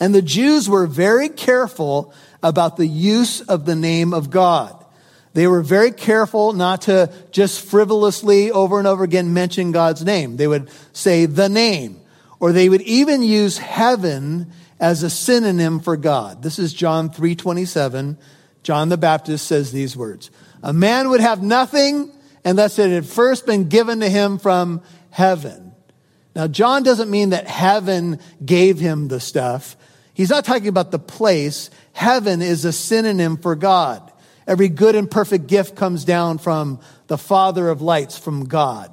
And 0.00 0.14
the 0.14 0.22
Jews 0.22 0.68
were 0.68 0.86
very 0.86 1.28
careful 1.28 2.14
about 2.42 2.76
the 2.76 2.86
use 2.86 3.40
of 3.40 3.66
the 3.66 3.76
name 3.76 4.12
of 4.12 4.30
God. 4.30 4.78
They 5.34 5.46
were 5.46 5.62
very 5.62 5.92
careful 5.92 6.52
not 6.52 6.82
to 6.82 7.10
just 7.30 7.62
frivolously 7.62 8.50
over 8.50 8.78
and 8.78 8.86
over 8.86 9.04
again 9.04 9.32
mention 9.32 9.72
God's 9.72 10.04
name. 10.04 10.36
They 10.36 10.46
would 10.46 10.68
say 10.92 11.26
the 11.26 11.48
name, 11.48 12.00
or 12.38 12.52
they 12.52 12.68
would 12.68 12.82
even 12.82 13.22
use 13.22 13.56
heaven 13.56 14.52
as 14.78 15.02
a 15.02 15.08
synonym 15.08 15.80
for 15.80 15.96
God. 15.96 16.42
This 16.42 16.58
is 16.58 16.74
John 16.74 17.08
3:27 17.08 18.18
John 18.62 18.88
the 18.88 18.96
Baptist 18.96 19.46
says 19.46 19.72
these 19.72 19.96
words 19.96 20.30
A 20.62 20.72
man 20.72 21.08
would 21.10 21.20
have 21.20 21.42
nothing 21.42 22.10
unless 22.44 22.78
it 22.78 22.90
had 22.90 23.06
first 23.06 23.46
been 23.46 23.68
given 23.68 24.00
to 24.00 24.08
him 24.08 24.38
from 24.38 24.82
heaven. 25.10 25.61
Now, 26.34 26.46
John 26.46 26.82
doesn't 26.82 27.10
mean 27.10 27.30
that 27.30 27.46
heaven 27.46 28.18
gave 28.44 28.78
him 28.78 29.08
the 29.08 29.20
stuff. 29.20 29.76
He's 30.14 30.30
not 30.30 30.44
talking 30.44 30.68
about 30.68 30.90
the 30.90 30.98
place. 30.98 31.70
Heaven 31.92 32.42
is 32.42 32.64
a 32.64 32.72
synonym 32.72 33.36
for 33.36 33.54
God. 33.54 34.10
Every 34.46 34.68
good 34.68 34.94
and 34.94 35.10
perfect 35.10 35.46
gift 35.46 35.76
comes 35.76 36.04
down 36.04 36.38
from 36.38 36.80
the 37.06 37.18
Father 37.18 37.68
of 37.68 37.82
lights, 37.82 38.18
from 38.18 38.46
God. 38.46 38.90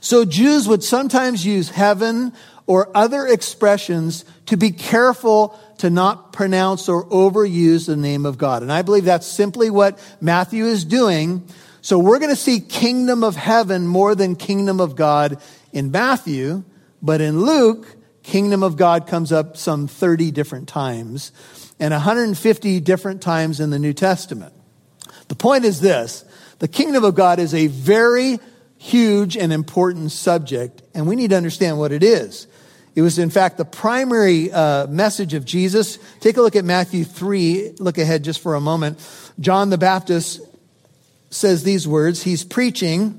So 0.00 0.24
Jews 0.24 0.68
would 0.68 0.84
sometimes 0.84 1.44
use 1.44 1.70
heaven 1.70 2.32
or 2.66 2.96
other 2.96 3.26
expressions 3.26 4.24
to 4.46 4.56
be 4.56 4.70
careful 4.70 5.58
to 5.78 5.90
not 5.90 6.32
pronounce 6.32 6.88
or 6.88 7.04
overuse 7.06 7.86
the 7.86 7.96
name 7.96 8.24
of 8.24 8.38
God. 8.38 8.62
And 8.62 8.70
I 8.70 8.82
believe 8.82 9.04
that's 9.04 9.26
simply 9.26 9.68
what 9.70 9.98
Matthew 10.20 10.66
is 10.66 10.84
doing. 10.84 11.44
So 11.80 11.98
we're 11.98 12.20
going 12.20 12.30
to 12.30 12.36
see 12.36 12.60
kingdom 12.60 13.24
of 13.24 13.34
heaven 13.34 13.86
more 13.86 14.14
than 14.14 14.36
kingdom 14.36 14.80
of 14.80 14.94
God 14.94 15.40
in 15.72 15.90
Matthew, 15.90 16.64
but 17.00 17.20
in 17.20 17.40
Luke, 17.40 17.96
kingdom 18.22 18.62
of 18.62 18.76
God 18.76 19.06
comes 19.06 19.32
up 19.32 19.56
some 19.56 19.88
30 19.88 20.30
different 20.30 20.68
times 20.68 21.32
and 21.80 21.92
150 21.92 22.80
different 22.80 23.22
times 23.22 23.58
in 23.58 23.70
the 23.70 23.78
New 23.78 23.92
Testament. 23.92 24.52
The 25.28 25.34
point 25.34 25.64
is 25.64 25.80
this 25.80 26.24
the 26.60 26.68
kingdom 26.68 27.04
of 27.04 27.14
God 27.14 27.40
is 27.40 27.54
a 27.54 27.66
very 27.66 28.38
huge 28.78 29.36
and 29.36 29.52
important 29.52 30.12
subject, 30.12 30.82
and 30.94 31.08
we 31.08 31.16
need 31.16 31.30
to 31.30 31.36
understand 31.36 31.78
what 31.78 31.90
it 31.90 32.02
is. 32.02 32.46
It 32.94 33.02
was, 33.02 33.18
in 33.18 33.30
fact, 33.30 33.56
the 33.56 33.64
primary 33.64 34.52
uh, 34.52 34.86
message 34.86 35.34
of 35.34 35.44
Jesus. 35.44 35.98
Take 36.20 36.36
a 36.36 36.42
look 36.42 36.56
at 36.56 36.64
Matthew 36.64 37.04
3. 37.04 37.76
Look 37.78 37.96
ahead 37.96 38.22
just 38.22 38.40
for 38.40 38.54
a 38.54 38.60
moment. 38.60 38.98
John 39.40 39.70
the 39.70 39.78
Baptist 39.78 40.40
says 41.30 41.62
these 41.62 41.88
words. 41.88 42.22
He's 42.22 42.44
preaching, 42.44 43.18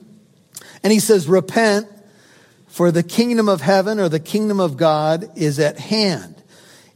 and 0.84 0.94
he 0.94 1.00
says, 1.00 1.28
Repent, 1.28 1.88
for 2.74 2.92
the 2.92 3.04
kingdom 3.04 3.48
of 3.48 3.62
heaven 3.62 4.00
or 4.00 4.10
the 4.10 4.20
kingdom 4.20 4.60
of 4.60 4.78
God 4.78 5.30
is 5.36 5.60
at 5.60 5.78
hand. 5.78 6.42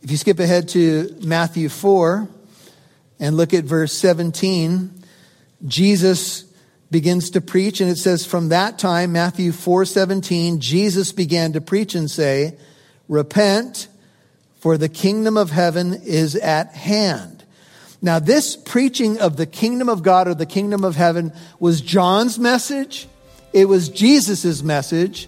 If 0.02 0.10
you 0.10 0.18
skip 0.18 0.40
ahead 0.40 0.70
to 0.70 1.16
Matthew 1.22 1.70
4 1.70 2.28
and 3.20 3.38
look 3.38 3.54
at 3.54 3.64
verse 3.64 3.94
17, 3.94 4.92
Jesus 5.68 6.46
begins 6.90 7.30
to 7.30 7.42
preach 7.42 7.80
and 7.80 7.92
it 7.92 8.00
says 8.00 8.26
from 8.26 8.50
that 8.50 8.80
time 8.80 9.12
Matthew 9.12 9.52
4:17 9.52 10.58
Jesus 10.58 11.12
began 11.12 11.54
to 11.54 11.62
preach 11.62 11.94
and 11.94 12.10
say 12.10 12.56
repent 13.08 13.88
for 14.60 14.80
the 14.80 14.90
kingdom 14.90 15.38
of 15.38 15.52
heaven 15.52 15.94
is 15.94 16.36
at 16.36 16.74
hand. 16.74 17.44
Now 18.02 18.18
this 18.18 18.56
preaching 18.56 19.20
of 19.20 19.38
the 19.38 19.46
kingdom 19.46 19.90
of 19.90 20.02
God 20.02 20.28
or 20.28 20.34
the 20.34 20.48
kingdom 20.48 20.84
of 20.84 20.96
heaven 20.96 21.34
was 21.60 21.82
John's 21.82 22.40
message. 22.40 23.08
It 23.54 23.66
was 23.66 23.90
Jesus' 23.90 24.64
message. 24.64 25.28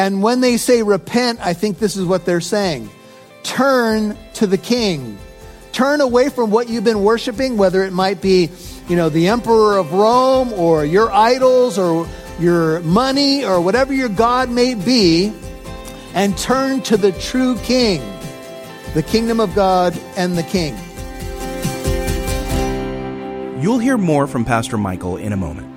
And 0.00 0.22
when 0.22 0.40
they 0.40 0.56
say 0.56 0.82
repent, 0.82 1.40
I 1.42 1.52
think 1.52 1.78
this 1.78 1.94
is 1.94 2.06
what 2.06 2.24
they're 2.24 2.40
saying. 2.40 2.88
Turn 3.42 4.16
to 4.32 4.46
the 4.46 4.56
king. 4.56 5.18
Turn 5.72 6.00
away 6.00 6.30
from 6.30 6.50
what 6.50 6.70
you've 6.70 6.84
been 6.84 7.02
worshiping, 7.02 7.58
whether 7.58 7.84
it 7.84 7.92
might 7.92 8.22
be, 8.22 8.48
you 8.88 8.96
know, 8.96 9.10
the 9.10 9.28
emperor 9.28 9.76
of 9.76 9.92
Rome 9.92 10.54
or 10.54 10.86
your 10.86 11.12
idols 11.12 11.78
or 11.78 12.08
your 12.38 12.80
money 12.80 13.44
or 13.44 13.60
whatever 13.60 13.92
your 13.92 14.08
God 14.08 14.48
may 14.48 14.74
be, 14.74 15.34
and 16.14 16.36
turn 16.38 16.80
to 16.84 16.96
the 16.96 17.12
true 17.12 17.58
king, 17.58 18.00
the 18.94 19.02
kingdom 19.02 19.38
of 19.38 19.54
God 19.54 19.94
and 20.16 20.38
the 20.38 20.42
king. 20.44 20.74
You'll 23.62 23.78
hear 23.78 23.98
more 23.98 24.26
from 24.26 24.46
Pastor 24.46 24.78
Michael 24.78 25.18
in 25.18 25.34
a 25.34 25.36
moment. 25.36 25.69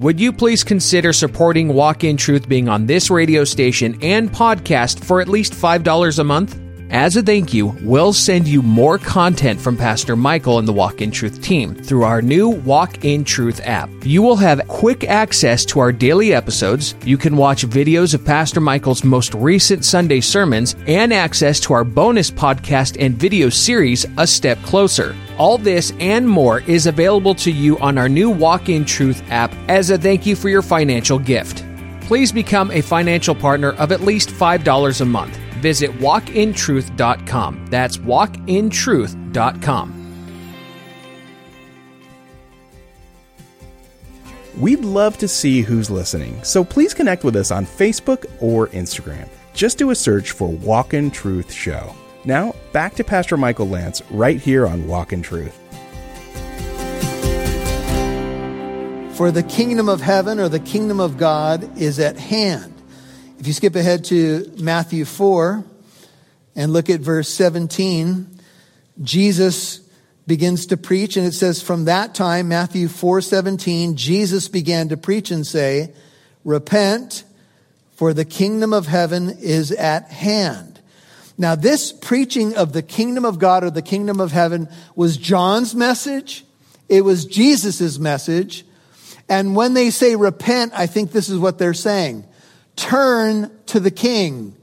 Would 0.00 0.20
you 0.20 0.32
please 0.32 0.62
consider 0.62 1.12
supporting 1.12 1.66
Walk 1.66 2.04
in 2.04 2.16
Truth 2.16 2.48
being 2.48 2.68
on 2.68 2.86
this 2.86 3.10
radio 3.10 3.42
station 3.42 3.98
and 4.00 4.30
podcast 4.30 5.04
for 5.04 5.20
at 5.20 5.26
least 5.26 5.54
$5 5.54 6.18
a 6.20 6.22
month? 6.22 6.56
As 6.90 7.16
a 7.16 7.22
thank 7.22 7.52
you, 7.52 7.76
we'll 7.82 8.12
send 8.12 8.46
you 8.46 8.62
more 8.62 8.96
content 8.98 9.60
from 9.60 9.76
Pastor 9.76 10.14
Michael 10.14 10.60
and 10.60 10.68
the 10.68 10.72
Walk 10.72 11.02
in 11.02 11.10
Truth 11.10 11.42
team 11.42 11.74
through 11.74 12.04
our 12.04 12.22
new 12.22 12.48
Walk 12.48 13.04
in 13.04 13.24
Truth 13.24 13.60
app. 13.64 13.90
You 14.04 14.22
will 14.22 14.36
have 14.36 14.68
quick 14.68 15.02
access 15.02 15.64
to 15.64 15.80
our 15.80 15.90
daily 15.90 16.32
episodes. 16.32 16.94
You 17.04 17.18
can 17.18 17.36
watch 17.36 17.66
videos 17.66 18.14
of 18.14 18.24
Pastor 18.24 18.60
Michael's 18.60 19.02
most 19.02 19.34
recent 19.34 19.84
Sunday 19.84 20.20
sermons 20.20 20.76
and 20.86 21.12
access 21.12 21.58
to 21.60 21.74
our 21.74 21.82
bonus 21.82 22.30
podcast 22.30 22.96
and 23.04 23.16
video 23.16 23.48
series, 23.48 24.06
A 24.16 24.28
Step 24.28 24.62
Closer. 24.62 25.16
All 25.38 25.56
this 25.56 25.92
and 26.00 26.28
more 26.28 26.60
is 26.60 26.86
available 26.86 27.34
to 27.36 27.50
you 27.50 27.78
on 27.78 27.96
our 27.96 28.08
new 28.08 28.28
Walk 28.28 28.68
in 28.68 28.84
Truth 28.84 29.22
app 29.30 29.54
as 29.68 29.90
a 29.90 29.98
thank 29.98 30.26
you 30.26 30.36
for 30.36 30.48
your 30.48 30.62
financial 30.62 31.18
gift. 31.18 31.64
Please 32.02 32.32
become 32.32 32.70
a 32.70 32.80
financial 32.80 33.34
partner 33.34 33.72
of 33.72 33.92
at 33.92 34.00
least 34.00 34.30
$5 34.30 35.00
a 35.00 35.04
month 35.04 35.38
visit 35.58 35.90
walkintruth.com. 35.98 37.66
That's 37.66 37.98
walkintruth.com. 37.98 39.94
We'd 44.58 44.80
love 44.80 45.18
to 45.18 45.28
see 45.28 45.60
who's 45.60 45.88
listening, 45.88 46.42
so 46.42 46.64
please 46.64 46.92
connect 46.92 47.22
with 47.22 47.36
us 47.36 47.52
on 47.52 47.64
Facebook 47.64 48.26
or 48.40 48.66
Instagram. 48.68 49.28
Just 49.54 49.78
do 49.78 49.90
a 49.90 49.94
search 49.94 50.32
for 50.32 50.48
Walk 50.48 50.94
in 50.94 51.12
Truth 51.12 51.52
Show. 51.52 51.94
Now, 52.24 52.54
back 52.72 52.94
to 52.96 53.04
Pastor 53.04 53.36
Michael 53.36 53.66
Lantz 53.66 54.02
right 54.10 54.40
here 54.40 54.66
on 54.66 54.86
Walk 54.86 55.12
in 55.12 55.22
Truth. 55.22 55.56
For 59.16 59.30
the 59.30 59.42
kingdom 59.42 59.88
of 59.88 60.00
heaven 60.00 60.38
or 60.38 60.48
the 60.48 60.60
kingdom 60.60 61.00
of 61.00 61.16
God 61.16 61.78
is 61.78 61.98
at 61.98 62.16
hand. 62.16 62.74
If 63.38 63.46
you 63.46 63.52
skip 63.52 63.76
ahead 63.76 64.04
to 64.06 64.52
Matthew 64.58 65.04
4 65.04 65.64
and 66.56 66.72
look 66.72 66.90
at 66.90 67.00
verse 67.00 67.28
17, 67.28 68.38
Jesus 69.02 69.80
begins 70.28 70.66
to 70.66 70.76
preach 70.76 71.16
and 71.16 71.26
it 71.26 71.32
says 71.32 71.62
from 71.62 71.86
that 71.86 72.14
time 72.14 72.48
Matthew 72.48 72.86
4:17 72.86 73.94
Jesus 73.94 74.46
began 74.46 74.90
to 74.90 74.96
preach 74.98 75.30
and 75.30 75.46
say 75.46 75.94
repent 76.44 77.24
for 77.94 78.12
the 78.12 78.26
kingdom 78.26 78.74
of 78.74 78.86
heaven 78.86 79.30
is 79.40 79.72
at 79.72 80.10
hand. 80.10 80.77
Now 81.38 81.54
this 81.54 81.92
preaching 81.92 82.56
of 82.56 82.72
the 82.72 82.82
kingdom 82.82 83.24
of 83.24 83.38
God 83.38 83.62
or 83.62 83.70
the 83.70 83.80
kingdom 83.80 84.20
of 84.20 84.32
heaven 84.32 84.68
was 84.96 85.16
John's 85.16 85.74
message. 85.74 86.44
It 86.88 87.02
was 87.02 87.24
Jesus' 87.24 87.98
message. 87.98 88.64
And 89.28 89.54
when 89.54 89.74
they 89.74 89.90
say 89.90 90.16
repent, 90.16 90.72
I 90.74 90.86
think 90.86 91.12
this 91.12 91.28
is 91.28 91.38
what 91.38 91.58
they're 91.58 91.74
saying 91.74 92.26
turn 92.76 93.50
to 93.66 93.80
the 93.80 93.90
king. 93.90 94.54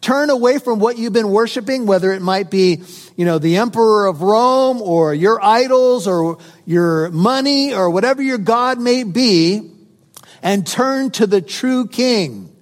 Turn 0.00 0.28
away 0.28 0.58
from 0.58 0.80
what 0.80 0.98
you've 0.98 1.14
been 1.14 1.30
worshiping, 1.30 1.86
whether 1.86 2.12
it 2.12 2.20
might 2.20 2.50
be, 2.50 2.82
you 3.16 3.24
know, 3.24 3.38
the 3.38 3.56
emperor 3.56 4.06
of 4.06 4.20
Rome 4.20 4.82
or 4.82 5.14
your 5.14 5.42
idols 5.42 6.06
or 6.06 6.38
your 6.66 7.10
money 7.10 7.72
or 7.72 7.88
whatever 7.88 8.22
your 8.22 8.38
God 8.38 8.78
may 8.78 9.02
be, 9.02 9.70
and 10.42 10.66
turn 10.66 11.10
to 11.12 11.26
the 11.26 11.40
true 11.40 11.86
king, 11.86 12.54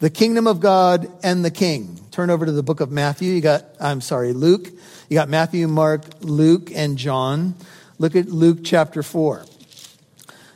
the 0.00 0.10
kingdom 0.10 0.48
of 0.48 0.58
God 0.58 1.08
and 1.22 1.44
the 1.44 1.52
king. 1.52 2.01
Turn 2.12 2.28
over 2.28 2.44
to 2.44 2.52
the 2.52 2.62
book 2.62 2.80
of 2.80 2.90
Matthew. 2.90 3.32
You 3.32 3.40
got, 3.40 3.64
I'm 3.80 4.02
sorry, 4.02 4.34
Luke. 4.34 4.68
You 5.08 5.14
got 5.14 5.30
Matthew, 5.30 5.66
Mark, 5.66 6.02
Luke, 6.20 6.70
and 6.70 6.98
John. 6.98 7.54
Look 7.98 8.14
at 8.14 8.26
Luke 8.26 8.58
chapter 8.62 9.02
4. 9.02 9.46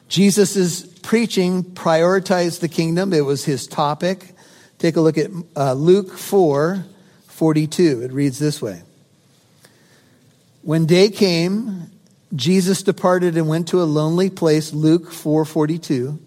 Jesus 0.07 0.85
preaching 1.01 1.65
prioritized 1.65 2.61
the 2.61 2.69
kingdom. 2.69 3.15
It 3.15 3.23
was 3.23 3.47
his 3.47 3.67
topic. 3.67 4.35
Take 4.79 4.97
a 4.97 5.01
look 5.01 5.17
at 5.17 5.31
uh, 5.57 5.73
Luke 5.73 6.13
4 6.13 6.85
42. 7.27 8.03
It 8.03 8.13
reads 8.13 8.39
this 8.39 8.61
way 8.61 8.83
When 10.61 10.85
day 10.85 11.09
came, 11.09 11.91
Jesus 12.35 12.83
departed 12.83 13.39
and 13.39 13.49
went 13.49 13.69
to 13.69 13.81
a 13.81 13.85
lonely 13.85 14.29
place, 14.29 14.75
Luke 14.75 15.11
4 15.11 15.47
42. 15.47 16.19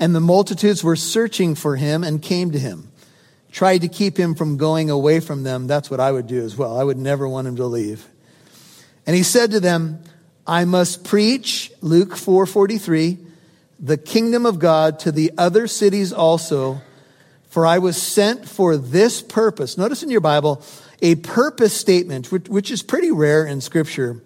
And 0.00 0.14
the 0.14 0.20
multitudes 0.20 0.82
were 0.82 0.96
searching 0.96 1.54
for 1.54 1.76
him 1.76 2.02
and 2.02 2.22
came 2.22 2.50
to 2.52 2.58
him. 2.58 2.90
Tried 3.54 3.82
to 3.82 3.88
keep 3.88 4.16
him 4.16 4.34
from 4.34 4.56
going 4.56 4.90
away 4.90 5.20
from 5.20 5.44
them. 5.44 5.68
That's 5.68 5.88
what 5.88 6.00
I 6.00 6.10
would 6.10 6.26
do 6.26 6.44
as 6.44 6.56
well. 6.56 6.76
I 6.76 6.82
would 6.82 6.98
never 6.98 7.28
want 7.28 7.46
him 7.46 7.54
to 7.54 7.66
leave. 7.66 8.04
And 9.06 9.14
he 9.14 9.22
said 9.22 9.52
to 9.52 9.60
them, 9.60 10.00
I 10.44 10.64
must 10.64 11.04
preach, 11.04 11.70
Luke 11.80 12.16
4:43, 12.16 13.16
the 13.78 13.96
kingdom 13.96 14.44
of 14.44 14.58
God 14.58 14.98
to 15.00 15.12
the 15.12 15.30
other 15.38 15.68
cities 15.68 16.12
also, 16.12 16.82
for 17.48 17.64
I 17.64 17.78
was 17.78 17.96
sent 17.96 18.48
for 18.48 18.76
this 18.76 19.22
purpose. 19.22 19.78
Notice 19.78 20.02
in 20.02 20.10
your 20.10 20.20
Bible, 20.20 20.60
a 21.00 21.14
purpose 21.14 21.76
statement, 21.76 22.32
which 22.32 22.72
is 22.72 22.82
pretty 22.82 23.12
rare 23.12 23.46
in 23.46 23.60
Scripture, 23.60 24.20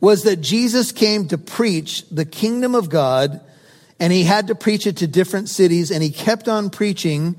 was 0.00 0.22
that 0.22 0.36
Jesus 0.36 0.92
came 0.92 1.26
to 1.26 1.36
preach 1.36 2.08
the 2.12 2.24
kingdom 2.24 2.76
of 2.76 2.90
God, 2.90 3.40
and 3.98 4.12
he 4.12 4.22
had 4.22 4.46
to 4.46 4.54
preach 4.54 4.86
it 4.86 4.98
to 4.98 5.08
different 5.08 5.48
cities, 5.48 5.90
and 5.90 6.00
he 6.00 6.10
kept 6.10 6.48
on 6.48 6.70
preaching 6.70 7.34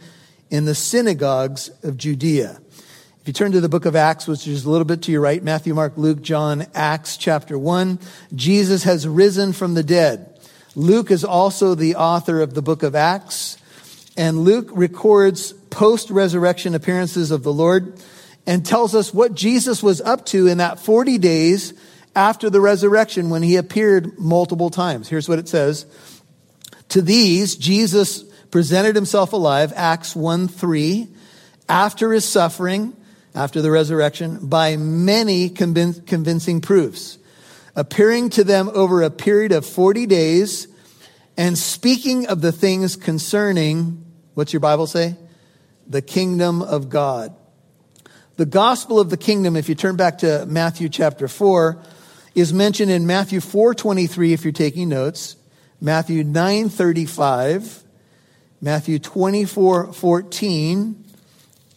in 0.52 0.66
the 0.66 0.76
synagogues 0.76 1.72
of 1.82 1.98
Judea. 1.98 2.62
If 3.22 3.28
you 3.28 3.34
turn 3.34 3.54
to 3.54 3.62
the 3.62 3.70
book 3.70 3.86
of 3.86 3.96
Acts, 3.96 4.28
which 4.28 4.48
is 4.48 4.66
a 4.66 4.70
little 4.70 4.86
bit 4.86 5.04
to 5.04 5.12
your 5.12 5.22
right, 5.22 5.42
Matthew, 5.42 5.74
Mark, 5.74 5.94
Luke, 5.96 6.22
John, 6.22 6.68
Acts 6.76 7.18
chapter 7.18 7.58
1, 7.58 8.00
Jesus 8.36 8.84
has 8.84 9.08
risen 9.08 9.54
from 9.54 9.74
the 9.74 9.84
dead. 9.84 10.28
Luke 10.76 11.10
is 11.10 11.24
also 11.24 11.74
the 11.74 11.96
author 11.96 12.42
of 12.42 12.54
the 12.54 12.62
book 12.62 12.84
of 12.84 12.96
Acts, 12.96 13.58
and 14.18 14.40
Luke 14.40 14.70
records 14.72 15.54
post 15.54 16.10
resurrection 16.10 16.76
appearances 16.76 17.32
of 17.32 17.44
the 17.44 17.54
Lord 17.54 18.02
and 18.46 18.66
tells 18.66 18.94
us 18.94 19.14
what 19.14 19.34
Jesus 19.34 19.82
was 19.82 20.02
up 20.02 20.26
to 20.28 20.48
in 20.48 20.58
that 20.58 20.80
40 20.80 21.18
days 21.18 21.74
after 22.16 22.50
the 22.50 22.60
resurrection 22.60 23.30
when 23.30 23.44
he 23.44 23.56
appeared 23.56 24.20
multiple 24.20 24.70
times. 24.70 25.08
Here's 25.08 25.30
what 25.30 25.40
it 25.40 25.48
says. 25.48 25.86
To 26.90 27.02
these, 27.02 27.56
Jesus 27.56 28.26
presented 28.52 28.96
himself 28.96 29.34
alive, 29.34 29.74
Acts 29.76 30.16
1 30.16 30.48
3, 30.48 31.08
after 31.68 32.12
his 32.12 32.26
suffering 32.26 32.96
after 33.34 33.62
the 33.62 33.72
resurrection 33.72 34.46
by 34.46 34.76
many 34.78 35.50
convin- 35.50 36.06
convincing 36.06 36.62
proofs, 36.62 37.18
appearing 37.76 38.30
to 38.30 38.44
them 38.44 38.70
over 38.74 39.02
a 39.02 39.10
period 39.10 39.52
of 39.52 39.66
40 39.66 40.06
days 40.06 40.68
and 41.38 41.58
speaking 41.58 42.28
of 42.28 42.42
the 42.42 42.52
things 42.52 42.96
concerning, 42.96 44.04
what's 44.34 44.52
your 44.52 44.60
Bible 44.60 44.86
say? 44.86 45.16
The 45.88 46.02
kingdom 46.02 46.62
of 46.62 46.90
God. 46.90 47.34
The 48.36 48.46
gospel 48.46 49.00
of 49.00 49.10
the 49.10 49.18
kingdom, 49.18 49.56
if 49.56 49.70
you 49.70 49.76
turn 49.76 49.96
back 49.96 50.20
to 50.20 50.46
Matthew 50.46 50.90
chapter 50.90 51.28
4, 51.28 51.82
is 52.36 52.54
mentioned 52.54 52.92
in 52.92 53.06
Matthew 53.06 53.40
4:23 53.40 54.34
if 54.34 54.44
you're 54.44 54.54
taking 54.54 54.90
notes, 54.90 55.36
Matthew 55.80 56.24
9:35, 56.24 57.84
Matthew 58.62 59.00
24:14, 59.00 60.96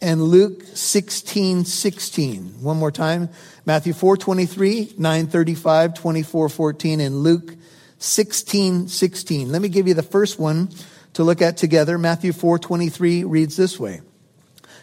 and 0.03 0.23
Luke 0.23 0.65
16, 0.75 1.65
16. 1.65 2.63
One 2.63 2.77
more 2.77 2.93
time. 2.93 3.31
Matthew 3.65 3.95
4, 3.95 4.19
23, 4.19 4.95
9, 4.99 5.27
35, 5.27 5.95
24, 5.95 6.49
14, 6.51 7.01
and 7.01 7.17
Luke 7.23 7.55
16, 7.99 8.89
16. 8.89 9.51
Let 9.51 9.63
me 9.63 9.71
give 9.71 9.89
you 9.89 9.95
the 9.95 10.03
first 10.03 10.39
one 10.39 10.69
to 11.15 11.25
look 11.25 11.41
at 11.41 11.57
together. 11.57 11.97
Matthew 11.97 12.35
4, 12.35 12.59
23 12.59 13.25
reads 13.25 13.57
this 13.57 13.81
way. 13.81 14.03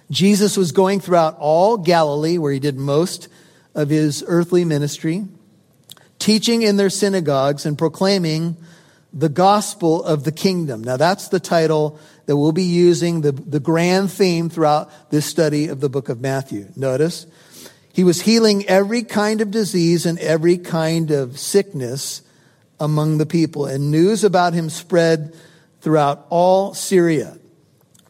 Jesus 0.10 0.58
was 0.58 0.72
going 0.72 1.00
throughout 1.00 1.38
all 1.38 1.78
Galilee, 1.78 2.40
where 2.40 2.52
he 2.52 2.60
did 2.60 2.78
most 2.78 3.28
of 3.76 3.90
his 3.90 4.24
earthly 4.26 4.66
ministry, 4.66 5.28
teaching 6.18 6.64
in 6.64 6.78
their 6.78 6.90
synagogues 6.90 7.64
and 7.66 7.78
proclaiming 7.78 8.58
the 9.14 9.30
gospel 9.30 10.04
of 10.04 10.24
the 10.24 10.32
kingdom. 10.32 10.84
Now 10.84 10.98
that's 10.98 11.28
the 11.28 11.40
title 11.40 12.00
that 12.26 12.38
we'll 12.38 12.52
be 12.52 12.64
using, 12.64 13.22
the, 13.22 13.32
the 13.32 13.60
grand 13.60 14.12
theme 14.12 14.50
throughout 14.50 15.12
this 15.12 15.26
study 15.26 15.68
of 15.68 15.80
the 15.80 15.90
book 15.90 16.10
of 16.10 16.22
Matthew. 16.22 16.68
Notice, 16.76 17.26
he 17.94 18.04
was 18.04 18.22
healing 18.22 18.66
every 18.68 19.04
kind 19.04 19.42
of 19.42 19.52
disease 19.52 20.06
and 20.06 20.18
every 20.20 20.58
kind 20.58 21.12
of 21.12 21.38
sickness 21.38 22.22
among 22.80 23.18
the 23.18 23.26
people, 23.26 23.66
and 23.66 23.92
news 23.92 24.24
about 24.24 24.54
him 24.54 24.70
spread 24.70 25.36
throughout 25.82 26.26
all 26.30 26.74
Syria. 26.74 27.38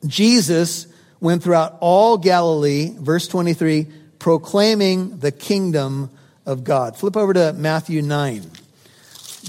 Jesus 0.06 0.88
went 1.20 1.44
throughout 1.44 1.78
all 1.82 2.18
Galilee, 2.18 2.94
verse 2.98 3.28
23, 3.28 3.88
proclaiming 4.20 5.20
the 5.20 5.32
kingdom 5.32 6.10
of 6.46 6.64
God. 6.64 6.96
Flip 6.96 7.18
over 7.18 7.34
to 7.34 7.54
Matthew 7.54 8.02
9. 8.02 8.50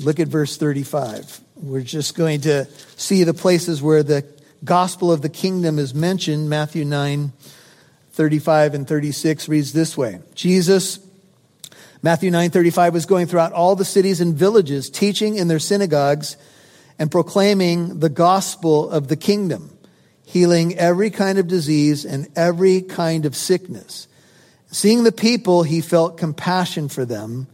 Look 0.01 0.21
at 0.21 0.29
verse 0.29 0.57
35. 0.57 1.41
We're 1.57 1.83
just 1.83 2.17
going 2.17 2.41
to 2.43 2.67
see 2.97 3.25
the 3.25 3.35
places 3.35 3.83
where 3.83 4.03
the 4.03 4.25
gospel 4.65 5.13
of 5.13 5.23
the 5.23 5.29
kingdom 5.29 5.79
is 5.79 5.95
mentioned, 5.95 6.49
Matthew 6.49 6.85
9, 6.85 7.33
35 8.13 8.75
and 8.75 8.89
36 8.89 9.49
reads 9.49 9.73
this 9.73 9.97
way. 9.97 10.21
Jesus, 10.35 10.99
Matthew 12.03 12.31
9, 12.31 12.51
35 12.51 12.95
was 12.95 13.07
going 13.07 13.27
throughout 13.27 13.53
all 13.53 13.77
the 13.77 13.85
cities 13.85 14.21
and 14.21 14.35
villages, 14.35 14.89
teaching 14.89 15.37
in 15.37 15.49
their 15.49 15.59
synagogues 15.59 16.37
and 16.99 17.11
proclaiming 17.11 18.01
the 18.01 18.09
gospel 18.09 18.91
of 18.91 19.09
the 19.09 19.17
kingdom, 19.17 19.77
healing 20.25 20.77
every 20.79 21.11
kind 21.11 21.39
of 21.39 21.49
disease 21.49 22.05
and 22.05 22.29
every 22.35 22.81
kind 22.81 23.27
of 23.27 23.37
sickness. 23.37 24.09
Seeing 24.71 25.05
the 25.05 25.13
people, 25.13 25.65
he 25.65 25.81
felt 25.81 26.17
compassion 26.17 26.89
for 26.89 27.05
them 27.05 27.47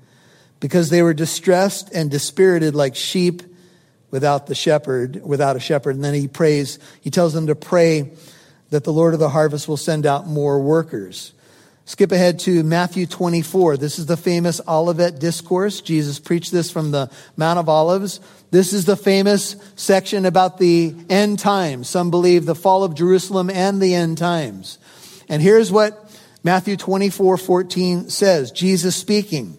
because 0.60 0.90
they 0.90 1.02
were 1.02 1.14
distressed 1.14 1.92
and 1.92 2.10
dispirited 2.10 2.74
like 2.74 2.96
sheep 2.96 3.42
without 4.10 4.46
the 4.46 4.54
shepherd, 4.54 5.22
without 5.24 5.56
a 5.56 5.60
shepherd. 5.60 5.94
And 5.94 6.04
then 6.04 6.14
he 6.14 6.28
prays, 6.28 6.78
he 7.00 7.10
tells 7.10 7.32
them 7.32 7.46
to 7.46 7.54
pray 7.54 8.10
that 8.70 8.84
the 8.84 8.92
Lord 8.92 9.14
of 9.14 9.20
the 9.20 9.28
harvest 9.28 9.68
will 9.68 9.76
send 9.76 10.06
out 10.06 10.26
more 10.26 10.60
workers. 10.60 11.32
Skip 11.84 12.12
ahead 12.12 12.38
to 12.40 12.62
Matthew 12.62 13.06
24. 13.06 13.78
This 13.78 13.98
is 13.98 14.04
the 14.04 14.16
famous 14.18 14.60
Olivet 14.68 15.18
Discourse. 15.18 15.80
Jesus 15.80 16.18
preached 16.18 16.52
this 16.52 16.70
from 16.70 16.90
the 16.90 17.10
Mount 17.34 17.58
of 17.58 17.68
Olives. 17.70 18.20
This 18.50 18.74
is 18.74 18.84
the 18.84 18.96
famous 18.96 19.56
section 19.74 20.26
about 20.26 20.58
the 20.58 20.94
end 21.08 21.38
times. 21.38 21.88
Some 21.88 22.10
believe 22.10 22.44
the 22.44 22.54
fall 22.54 22.84
of 22.84 22.94
Jerusalem 22.94 23.48
and 23.48 23.80
the 23.80 23.94
end 23.94 24.18
times. 24.18 24.78
And 25.30 25.40
here's 25.40 25.72
what 25.72 26.14
Matthew 26.44 26.76
24, 26.76 27.38
14 27.38 28.10
says. 28.10 28.50
Jesus 28.50 28.94
speaking. 28.94 29.56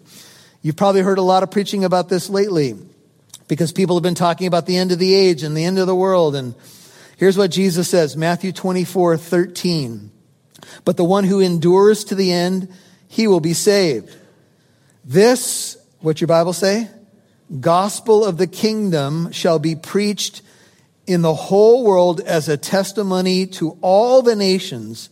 You've 0.62 0.76
probably 0.76 1.00
heard 1.00 1.18
a 1.18 1.22
lot 1.22 1.42
of 1.42 1.50
preaching 1.50 1.84
about 1.84 2.08
this 2.08 2.28
lately 2.28 2.76
because 3.48 3.72
people 3.72 3.96
have 3.96 4.02
been 4.02 4.14
talking 4.14 4.46
about 4.46 4.66
the 4.66 4.76
end 4.76 4.92
of 4.92 4.98
the 4.98 5.14
age 5.14 5.42
and 5.42 5.56
the 5.56 5.64
end 5.64 5.78
of 5.78 5.86
the 5.86 5.94
world. 5.94 6.36
And 6.36 6.54
here's 7.16 7.38
what 7.38 7.50
Jesus 7.50 7.88
says 7.88 8.16
Matthew 8.16 8.52
24, 8.52 9.16
13. 9.16 10.10
But 10.84 10.96
the 10.96 11.04
one 11.04 11.24
who 11.24 11.40
endures 11.40 12.04
to 12.04 12.14
the 12.14 12.30
end, 12.32 12.68
he 13.08 13.26
will 13.26 13.40
be 13.40 13.54
saved. 13.54 14.14
This, 15.04 15.78
what 16.00 16.20
your 16.20 16.28
Bible 16.28 16.52
say? 16.52 16.88
Gospel 17.60 18.24
of 18.24 18.36
the 18.36 18.46
kingdom 18.46 19.32
shall 19.32 19.58
be 19.58 19.74
preached 19.74 20.42
in 21.06 21.22
the 21.22 21.34
whole 21.34 21.84
world 21.84 22.20
as 22.20 22.48
a 22.48 22.56
testimony 22.56 23.46
to 23.46 23.76
all 23.80 24.22
the 24.22 24.36
nations, 24.36 25.08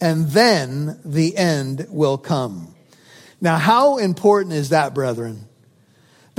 and 0.00 0.28
then 0.30 0.98
the 1.04 1.36
end 1.36 1.86
will 1.90 2.18
come. 2.18 2.69
Now, 3.40 3.56
how 3.56 3.98
important 3.98 4.54
is 4.54 4.68
that, 4.70 4.94
brethren? 4.94 5.48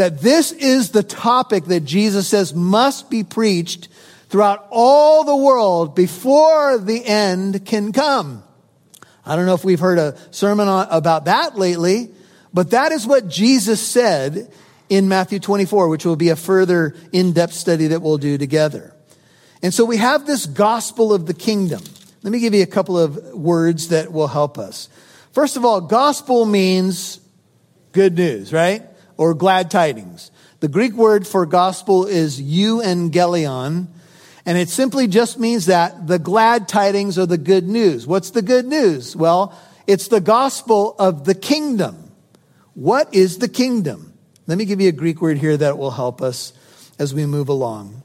that 0.02 0.20
this 0.20 0.52
is 0.52 0.90
the 0.90 1.04
topic 1.04 1.66
that 1.66 1.82
Jesus 1.82 2.28
says 2.28 2.54
must 2.54 3.10
be 3.12 3.24
preached 3.24 3.88
throughout 4.30 4.68
all 4.72 5.24
the 5.24 5.36
world 5.36 5.94
before 5.96 6.80
the 6.80 7.06
end 7.06 7.66
can 7.66 7.92
come. 7.92 8.44
I 9.24 9.36
don't 9.36 9.46
know 9.46 9.54
if 9.54 9.64
we've 9.64 9.80
heard 9.80 10.00
a 10.00 10.18
sermon 10.32 10.68
about 10.68 11.26
that 11.26 11.58
lately, 11.58 12.10
but 12.52 12.72
that 12.72 12.92
is 12.92 13.06
what 13.06 13.28
Jesus 13.28 13.80
said 13.80 14.52
in 14.90 15.08
Matthew 15.08 15.40
24, 15.40 15.90
which 15.90 16.06
will 16.06 16.16
be 16.16 16.30
a 16.30 16.36
further 16.36 16.96
in-depth 17.12 17.54
study 17.54 17.88
that 17.88 18.02
we'll 18.02 18.18
do 18.18 18.38
together. 18.38 18.94
And 19.62 19.72
so 19.74 19.86
we 19.86 19.98
have 19.98 20.26
this 20.26 20.48
gospel 20.48 21.14
of 21.14 21.28
the 21.28 21.36
kingdom. 21.36 21.84
Let 22.24 22.32
me 22.32 22.40
give 22.40 22.56
you 22.56 22.64
a 22.64 22.68
couple 22.68 22.98
of 22.98 23.34
words 23.34 23.90
that 23.90 24.12
will 24.12 24.28
help 24.28 24.58
us. 24.58 24.90
First 25.34 25.58
of 25.58 25.66
all, 25.66 25.82
gospel 25.82 26.46
means 26.46 27.20
good 27.94 28.16
news, 28.16 28.52
right? 28.52 28.84
or 29.22 29.36
glad 29.36 29.70
tidings. 29.70 30.32
The 30.62 30.68
Greek 30.68 30.94
word 30.94 31.28
for 31.28 31.46
gospel 31.46 32.08
is 32.08 32.42
euangelion, 32.42 33.86
and 34.48 34.58
it 34.58 34.68
simply 34.68 35.06
just 35.06 35.38
means 35.38 35.68
that 35.68 36.08
the 36.08 36.18
glad 36.18 36.68
tidings 36.68 37.20
or 37.20 37.28
the 37.28 37.38
good 37.38 37.68
news. 37.68 38.08
What's 38.08 38.32
the 38.32 38.42
good 38.42 38.66
news? 38.66 39.16
Well, 39.16 39.56
it's 39.86 40.08
the 40.08 40.22
gospel 40.22 40.96
of 40.98 41.26
the 41.26 41.36
kingdom. 41.36 42.12
What 42.74 43.14
is 43.14 43.38
the 43.38 43.48
kingdom? 43.48 44.14
Let 44.48 44.58
me 44.58 44.66
give 44.66 44.82
you 44.82 44.90
a 44.90 44.92
Greek 44.92 45.22
word 45.22 45.38
here 45.38 45.56
that 45.56 45.78
will 45.78 45.92
help 45.92 46.20
us 46.20 46.52
as 46.98 47.14
we 47.14 47.28
move 47.28 47.48
along. 47.48 48.02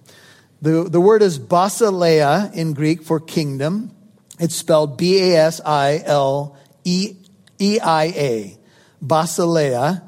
The, 0.61 0.85
the 0.85 1.01
word 1.01 1.23
is 1.23 1.39
basileia 1.39 2.55
in 2.55 2.75
Greek 2.75 3.03
for 3.03 3.21
kingdom. 3.21 3.91
It's 4.39 4.55
spelled 4.55 4.99
B 4.99 5.33
A 5.33 5.39
S 5.47 5.63
I 5.65 6.03
L 6.05 6.59
E 6.87 7.17
I 7.61 8.13
A. 8.17 8.59
Basileia. 9.05 10.03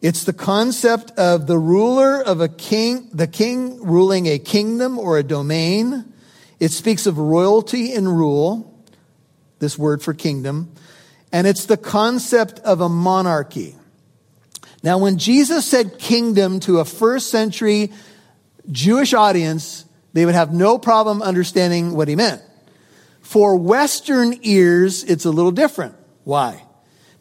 It's 0.00 0.24
the 0.24 0.32
concept 0.32 1.12
of 1.12 1.46
the 1.46 1.58
ruler 1.58 2.22
of 2.22 2.40
a 2.40 2.48
king, 2.48 3.08
the 3.12 3.26
king 3.26 3.82
ruling 3.82 4.26
a 4.26 4.38
kingdom 4.38 4.98
or 4.98 5.18
a 5.18 5.22
domain. 5.22 6.12
It 6.60 6.70
speaks 6.70 7.06
of 7.06 7.18
royalty 7.18 7.92
and 7.94 8.06
rule, 8.06 8.84
this 9.58 9.78
word 9.78 10.02
for 10.02 10.14
kingdom. 10.14 10.72
And 11.32 11.46
it's 11.46 11.66
the 11.66 11.76
concept 11.76 12.60
of 12.60 12.80
a 12.80 12.88
monarchy. 12.88 13.76
Now, 14.82 14.98
when 14.98 15.16
Jesus 15.16 15.64
said 15.64 15.98
kingdom 15.98 16.60
to 16.60 16.78
a 16.78 16.84
first 16.84 17.30
century 17.30 17.90
Jewish 18.70 19.14
audience, 19.14 19.86
they 20.12 20.26
would 20.26 20.34
have 20.34 20.52
no 20.52 20.78
problem 20.78 21.22
understanding 21.22 21.94
what 21.94 22.08
he 22.08 22.14
meant. 22.14 22.42
For 23.20 23.56
Western 23.56 24.38
ears, 24.42 25.02
it's 25.02 25.24
a 25.24 25.30
little 25.30 25.50
different. 25.50 25.94
Why? 26.24 26.62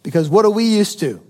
Because 0.01 0.29
what 0.29 0.45
are 0.45 0.51
we 0.51 0.65
used 0.65 0.99
to? 0.99 1.21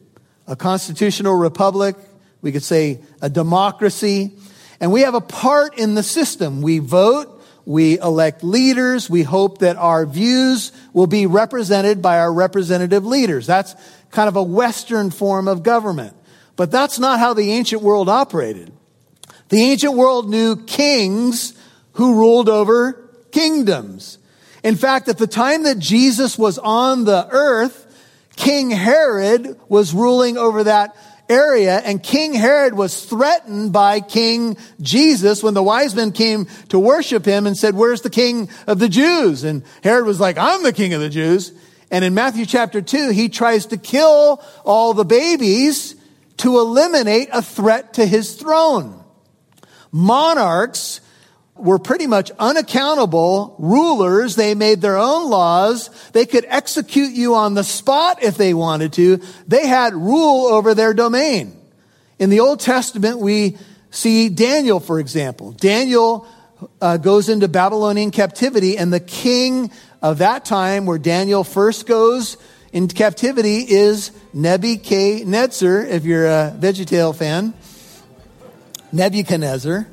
a 0.47 0.55
constitutional 0.55 1.35
republic, 1.35 1.95
we 2.41 2.51
could 2.51 2.63
say 2.63 3.01
a 3.21 3.29
democracy, 3.29 4.31
and 4.79 4.91
we 4.91 5.01
have 5.01 5.15
a 5.15 5.21
part 5.21 5.77
in 5.77 5.95
the 5.95 6.03
system. 6.03 6.61
We 6.61 6.79
vote, 6.79 7.29
We 7.65 7.97
elect 7.97 8.43
leaders. 8.43 9.09
We 9.09 9.23
hope 9.23 9.59
that 9.59 9.77
our 9.77 10.05
views 10.05 10.73
will 10.91 11.07
be 11.07 11.25
represented 11.27 12.01
by 12.01 12.19
our 12.19 12.33
representative 12.33 13.05
leaders. 13.05 13.47
That's 13.47 13.73
kind 14.11 14.27
of 14.27 14.35
a 14.35 14.43
Western 14.43 15.11
form 15.11 15.47
of 15.47 15.63
government. 15.63 16.13
But 16.57 16.71
that's 16.71 16.99
not 16.99 17.19
how 17.19 17.33
the 17.33 17.51
ancient 17.51 17.81
world 17.81 18.09
operated. 18.09 18.73
The 19.47 19.61
ancient 19.61 19.93
world 19.93 20.29
knew 20.29 20.57
kings 20.57 21.53
who 21.93 22.15
ruled 22.15 22.49
over 22.49 23.09
kingdoms. 23.31 24.17
In 24.63 24.75
fact, 24.75 25.09
at 25.09 25.17
the 25.17 25.27
time 25.27 25.63
that 25.63 25.77
Jesus 25.77 26.37
was 26.37 26.57
on 26.57 27.03
the 27.03 27.27
earth, 27.29 27.85
King 28.35 28.71
Herod 28.71 29.59
was 29.67 29.93
ruling 29.93 30.37
over 30.37 30.63
that 30.63 30.95
area 31.29 31.79
and 31.79 32.03
King 32.03 32.33
Herod 32.33 32.73
was 32.73 33.05
threatened 33.05 33.71
by 33.71 34.01
King 34.01 34.57
Jesus 34.81 35.41
when 35.41 35.53
the 35.53 35.63
wise 35.63 35.95
men 35.95 36.11
came 36.11 36.47
to 36.69 36.77
worship 36.77 37.25
him 37.25 37.47
and 37.47 37.57
said, 37.57 37.75
where's 37.75 38.01
the 38.01 38.09
king 38.09 38.49
of 38.67 38.79
the 38.79 38.89
Jews? 38.89 39.43
And 39.43 39.63
Herod 39.83 40.05
was 40.05 40.19
like, 40.19 40.37
I'm 40.37 40.63
the 40.63 40.73
king 40.73 40.93
of 40.93 41.01
the 41.01 41.09
Jews. 41.09 41.53
And 41.91 42.03
in 42.03 42.13
Matthew 42.13 42.45
chapter 42.45 42.81
two, 42.81 43.09
he 43.09 43.29
tries 43.29 43.67
to 43.67 43.77
kill 43.77 44.43
all 44.65 44.93
the 44.93 45.05
babies 45.05 45.95
to 46.37 46.59
eliminate 46.59 47.29
a 47.31 47.41
threat 47.41 47.93
to 47.95 48.05
his 48.05 48.35
throne. 48.35 49.01
Monarchs 49.91 50.99
were 51.55 51.79
pretty 51.79 52.07
much 52.07 52.31
unaccountable 52.39 53.55
rulers. 53.59 54.35
They 54.35 54.55
made 54.55 54.81
their 54.81 54.97
own 54.97 55.29
laws. 55.29 55.89
They 56.11 56.25
could 56.25 56.45
execute 56.47 57.11
you 57.11 57.35
on 57.35 57.53
the 57.53 57.63
spot 57.63 58.23
if 58.23 58.37
they 58.37 58.53
wanted 58.53 58.93
to. 58.93 59.21
They 59.47 59.67
had 59.67 59.93
rule 59.93 60.47
over 60.47 60.73
their 60.73 60.93
domain. 60.93 61.55
In 62.19 62.29
the 62.29 62.39
Old 62.39 62.59
Testament, 62.59 63.19
we 63.19 63.57
see 63.91 64.29
Daniel, 64.29 64.79
for 64.79 64.99
example. 64.99 65.51
Daniel 65.51 66.27
uh, 66.81 66.97
goes 66.97 67.29
into 67.29 67.47
Babylonian 67.47 68.11
captivity, 68.11 68.77
and 68.77 68.91
the 68.91 68.99
king 68.99 69.71
of 70.01 70.19
that 70.19 70.45
time, 70.45 70.85
where 70.85 70.97
Daniel 70.97 71.43
first 71.43 71.85
goes 71.85 72.37
in 72.71 72.87
captivity, 72.87 73.59
is 73.59 74.11
Nebuchadnezzar, 74.33 75.85
if 75.85 76.05
you're 76.05 76.25
a 76.25 76.55
VeggieTale 76.59 77.15
fan. 77.15 77.53
Nebuchadnezzar 78.91 79.87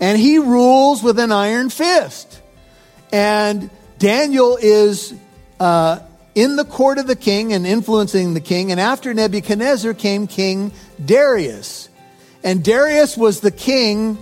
and 0.00 0.18
he 0.18 0.38
rules 0.38 1.02
with 1.02 1.18
an 1.18 1.32
iron 1.32 1.70
fist. 1.70 2.40
And 3.12 3.70
Daniel 3.98 4.58
is 4.60 5.14
uh, 5.58 6.00
in 6.34 6.56
the 6.56 6.64
court 6.64 6.98
of 6.98 7.06
the 7.06 7.16
king 7.16 7.52
and 7.52 7.66
influencing 7.66 8.34
the 8.34 8.40
king. 8.40 8.70
And 8.70 8.80
after 8.80 9.14
Nebuchadnezzar 9.14 9.94
came 9.94 10.26
King 10.26 10.72
Darius. 11.02 11.88
And 12.44 12.62
Darius 12.62 13.16
was 13.16 13.40
the 13.40 13.50
king 13.50 14.18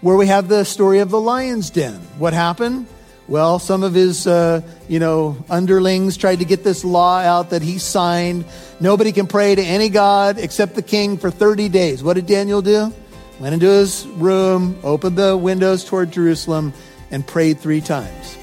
where 0.00 0.16
we 0.16 0.28
have 0.28 0.48
the 0.48 0.64
story 0.64 1.00
of 1.00 1.10
the 1.10 1.20
lion's 1.20 1.70
den. 1.70 1.94
What 2.18 2.32
happened? 2.32 2.86
Well, 3.26 3.58
some 3.58 3.82
of 3.82 3.92
his, 3.92 4.26
uh, 4.26 4.62
you 4.88 4.98
know, 4.98 5.36
underlings 5.50 6.16
tried 6.16 6.38
to 6.38 6.46
get 6.46 6.64
this 6.64 6.82
law 6.82 7.18
out 7.18 7.50
that 7.50 7.60
he 7.60 7.78
signed. 7.78 8.46
Nobody 8.80 9.12
can 9.12 9.26
pray 9.26 9.54
to 9.54 9.62
any 9.62 9.90
God 9.90 10.38
except 10.38 10.74
the 10.74 10.82
king 10.82 11.18
for 11.18 11.30
30 11.30 11.68
days. 11.68 12.02
What 12.02 12.14
did 12.14 12.24
Daniel 12.24 12.62
do? 12.62 12.90
Went 13.38 13.54
into 13.54 13.66
his 13.66 14.06
room, 14.16 14.78
opened 14.82 15.16
the 15.16 15.36
windows 15.36 15.84
toward 15.84 16.10
Jerusalem, 16.12 16.72
and 17.10 17.26
prayed 17.26 17.58
three 17.58 17.80
times. 17.80 18.36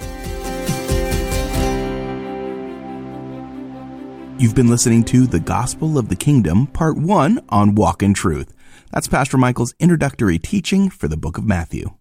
You've 4.37 4.55
been 4.55 4.69
listening 4.69 5.05
to 5.05 5.27
The 5.27 5.39
Gospel 5.39 5.97
of 5.97 6.09
the 6.09 6.15
Kingdom, 6.15 6.67
Part 6.67 6.97
1 6.97 7.45
on 7.49 7.75
Walk 7.75 8.03
in 8.03 8.13
Truth. 8.13 8.53
That's 8.91 9.07
Pastor 9.07 9.37
Michael's 9.37 9.73
introductory 9.79 10.39
teaching 10.39 10.89
for 10.89 11.07
the 11.07 11.17
book 11.17 11.37
of 11.37 11.45
Matthew. 11.45 11.91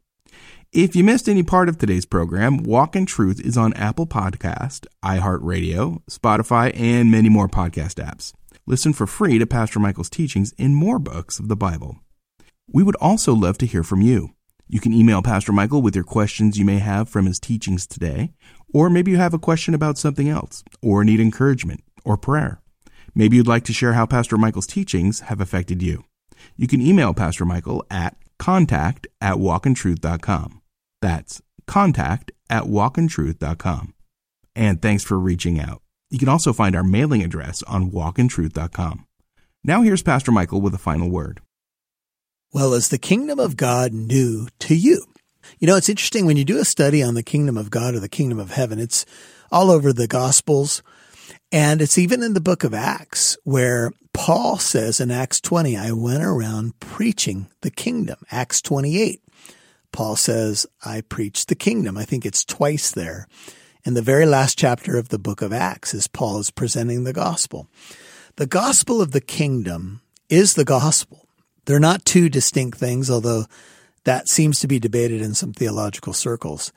If 0.72 0.96
you 0.96 1.04
missed 1.04 1.28
any 1.28 1.44
part 1.44 1.68
of 1.68 1.78
today's 1.78 2.04
program, 2.04 2.64
Walk 2.64 2.96
in 2.96 3.06
Truth 3.06 3.40
is 3.40 3.56
on 3.56 3.72
Apple 3.74 4.08
Podcast, 4.08 4.86
iHeartRadio, 5.04 6.02
Spotify, 6.10 6.76
and 6.78 7.10
many 7.10 7.28
more 7.28 7.48
podcast 7.48 8.02
apps. 8.04 8.32
Listen 8.66 8.92
for 8.92 9.06
free 9.06 9.38
to 9.38 9.46
Pastor 9.46 9.78
Michael's 9.78 10.10
teachings 10.10 10.52
in 10.58 10.74
more 10.74 10.98
books 10.98 11.38
of 11.38 11.46
the 11.46 11.56
Bible. 11.56 12.03
We 12.70 12.82
would 12.82 12.96
also 12.96 13.34
love 13.34 13.58
to 13.58 13.66
hear 13.66 13.82
from 13.82 14.00
you. 14.00 14.30
You 14.68 14.80
can 14.80 14.92
email 14.92 15.22
Pastor 15.22 15.52
Michael 15.52 15.82
with 15.82 15.94
your 15.94 16.04
questions 16.04 16.58
you 16.58 16.64
may 16.64 16.78
have 16.78 17.08
from 17.08 17.26
his 17.26 17.38
teachings 17.38 17.86
today, 17.86 18.32
or 18.72 18.88
maybe 18.88 19.10
you 19.10 19.18
have 19.18 19.34
a 19.34 19.38
question 19.38 19.74
about 19.74 19.98
something 19.98 20.28
else, 20.28 20.64
or 20.82 21.04
need 21.04 21.20
encouragement 21.20 21.82
or 22.04 22.16
prayer. 22.16 22.60
Maybe 23.14 23.36
you'd 23.36 23.46
like 23.46 23.64
to 23.64 23.72
share 23.72 23.92
how 23.92 24.06
Pastor 24.06 24.36
Michael's 24.36 24.66
teachings 24.66 25.20
have 25.20 25.40
affected 25.40 25.82
you. 25.82 26.04
You 26.56 26.66
can 26.66 26.80
email 26.80 27.14
Pastor 27.14 27.44
Michael 27.44 27.84
at 27.90 28.16
contact 28.38 29.06
at 29.20 29.36
walkintruth.com. 29.36 30.60
That's 31.00 31.42
contact 31.66 32.32
at 32.50 32.64
walkintruth.com. 32.64 33.94
And 34.56 34.82
thanks 34.82 35.04
for 35.04 35.18
reaching 35.18 35.60
out. 35.60 35.82
You 36.10 36.18
can 36.18 36.28
also 36.28 36.52
find 36.52 36.74
our 36.74 36.84
mailing 36.84 37.22
address 37.22 37.62
on 37.64 37.90
walkintruth.com. 37.90 39.06
Now 39.64 39.82
here's 39.82 40.02
Pastor 40.02 40.32
Michael 40.32 40.60
with 40.60 40.74
a 40.74 40.78
final 40.78 41.10
word. 41.10 41.40
Well, 42.54 42.74
is 42.74 42.88
the 42.88 42.98
kingdom 42.98 43.40
of 43.40 43.56
God 43.56 43.92
new 43.92 44.46
to 44.60 44.76
you? 44.76 45.06
You 45.58 45.66
know, 45.66 45.74
it's 45.74 45.88
interesting 45.88 46.24
when 46.24 46.36
you 46.36 46.44
do 46.44 46.60
a 46.60 46.64
study 46.64 47.02
on 47.02 47.14
the 47.14 47.22
kingdom 47.24 47.56
of 47.56 47.68
God 47.68 47.96
or 47.96 47.98
the 47.98 48.08
kingdom 48.08 48.38
of 48.38 48.52
heaven, 48.52 48.78
it's 48.78 49.04
all 49.50 49.72
over 49.72 49.92
the 49.92 50.06
gospels. 50.06 50.80
And 51.50 51.82
it's 51.82 51.98
even 51.98 52.22
in 52.22 52.32
the 52.32 52.40
book 52.40 52.62
of 52.62 52.72
Acts 52.72 53.36
where 53.42 53.90
Paul 54.12 54.58
says 54.58 55.00
in 55.00 55.10
Acts 55.10 55.40
20, 55.40 55.76
I 55.76 55.90
went 55.90 56.22
around 56.22 56.78
preaching 56.78 57.48
the 57.62 57.72
kingdom. 57.72 58.18
Acts 58.30 58.62
28, 58.62 59.20
Paul 59.90 60.14
says, 60.14 60.64
I 60.84 61.00
preached 61.00 61.48
the 61.48 61.56
kingdom. 61.56 61.98
I 61.98 62.04
think 62.04 62.24
it's 62.24 62.44
twice 62.44 62.92
there. 62.92 63.26
In 63.84 63.94
the 63.94 64.00
very 64.00 64.26
last 64.26 64.56
chapter 64.56 64.96
of 64.96 65.08
the 65.08 65.18
book 65.18 65.42
of 65.42 65.52
Acts 65.52 65.92
as 65.92 66.06
Paul 66.06 66.38
is 66.38 66.52
presenting 66.52 67.02
the 67.02 67.12
gospel. 67.12 67.66
The 68.36 68.46
gospel 68.46 69.02
of 69.02 69.10
the 69.10 69.20
kingdom 69.20 70.02
is 70.28 70.54
the 70.54 70.64
gospel. 70.64 71.23
They're 71.64 71.80
not 71.80 72.04
two 72.04 72.28
distinct 72.28 72.78
things, 72.78 73.10
although 73.10 73.46
that 74.04 74.28
seems 74.28 74.60
to 74.60 74.68
be 74.68 74.78
debated 74.78 75.22
in 75.22 75.34
some 75.34 75.52
theological 75.52 76.12
circles. 76.12 76.72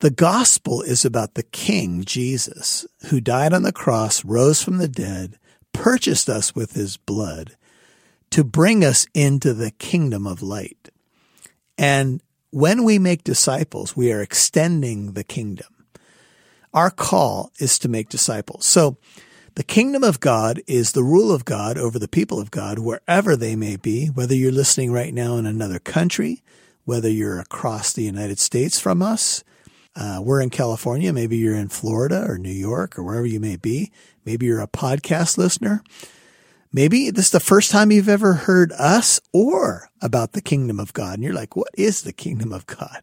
The 0.00 0.10
gospel 0.10 0.82
is 0.82 1.04
about 1.04 1.34
the 1.34 1.42
King, 1.42 2.04
Jesus, 2.04 2.86
who 3.08 3.20
died 3.20 3.52
on 3.52 3.62
the 3.62 3.72
cross, 3.72 4.24
rose 4.24 4.62
from 4.62 4.78
the 4.78 4.88
dead, 4.88 5.38
purchased 5.72 6.28
us 6.28 6.54
with 6.54 6.72
his 6.72 6.96
blood 6.96 7.56
to 8.30 8.42
bring 8.42 8.84
us 8.84 9.06
into 9.14 9.52
the 9.52 9.70
kingdom 9.70 10.26
of 10.26 10.42
light. 10.42 10.90
And 11.78 12.22
when 12.50 12.84
we 12.84 12.98
make 12.98 13.24
disciples, 13.24 13.96
we 13.96 14.12
are 14.12 14.20
extending 14.20 15.12
the 15.12 15.24
kingdom. 15.24 15.86
Our 16.74 16.90
call 16.90 17.52
is 17.58 17.78
to 17.80 17.88
make 17.88 18.08
disciples. 18.08 18.66
So 18.66 18.96
the 19.54 19.62
kingdom 19.62 20.02
of 20.02 20.20
God 20.20 20.62
is 20.66 20.92
the 20.92 21.04
rule 21.04 21.30
of 21.30 21.44
God 21.44 21.76
over 21.76 21.98
the 21.98 22.08
people 22.08 22.40
of 22.40 22.50
God, 22.50 22.78
wherever 22.78 23.36
they 23.36 23.54
may 23.54 23.76
be, 23.76 24.06
whether 24.06 24.34
you're 24.34 24.50
listening 24.50 24.92
right 24.92 25.12
now 25.12 25.36
in 25.36 25.44
another 25.44 25.78
country, 25.78 26.42
whether 26.84 27.10
you're 27.10 27.38
across 27.38 27.92
the 27.92 28.02
United 28.02 28.38
States 28.38 28.80
from 28.80 29.02
us. 29.02 29.44
Uh, 29.94 30.20
we're 30.22 30.40
in 30.40 30.48
California. 30.48 31.12
Maybe 31.12 31.36
you're 31.36 31.54
in 31.54 31.68
Florida 31.68 32.24
or 32.26 32.38
New 32.38 32.50
York 32.50 32.98
or 32.98 33.02
wherever 33.02 33.26
you 33.26 33.40
may 33.40 33.56
be. 33.56 33.92
Maybe 34.24 34.46
you're 34.46 34.62
a 34.62 34.66
podcast 34.66 35.36
listener. 35.36 35.84
Maybe 36.72 37.10
this 37.10 37.26
is 37.26 37.32
the 37.32 37.40
first 37.40 37.70
time 37.70 37.92
you've 37.92 38.08
ever 38.08 38.32
heard 38.32 38.72
us 38.72 39.20
or 39.34 39.90
about 40.00 40.32
the 40.32 40.40
kingdom 40.40 40.80
of 40.80 40.94
God. 40.94 41.14
And 41.14 41.22
you're 41.22 41.34
like, 41.34 41.54
what 41.54 41.68
is 41.74 42.02
the 42.02 42.14
kingdom 42.14 42.54
of 42.54 42.64
God? 42.64 43.02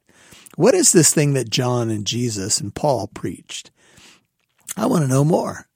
What 0.55 0.73
is 0.73 0.91
this 0.91 1.13
thing 1.13 1.33
that 1.33 1.51
John 1.51 1.91
and 1.91 2.07
Jesus 2.07 2.59
and 2.59 2.73
Paul 2.73 3.07
preached? 3.07 3.69
I 4.75 4.88
want 4.88 5.03
to 5.03 5.07
know 5.07 5.23
more. 5.23 5.68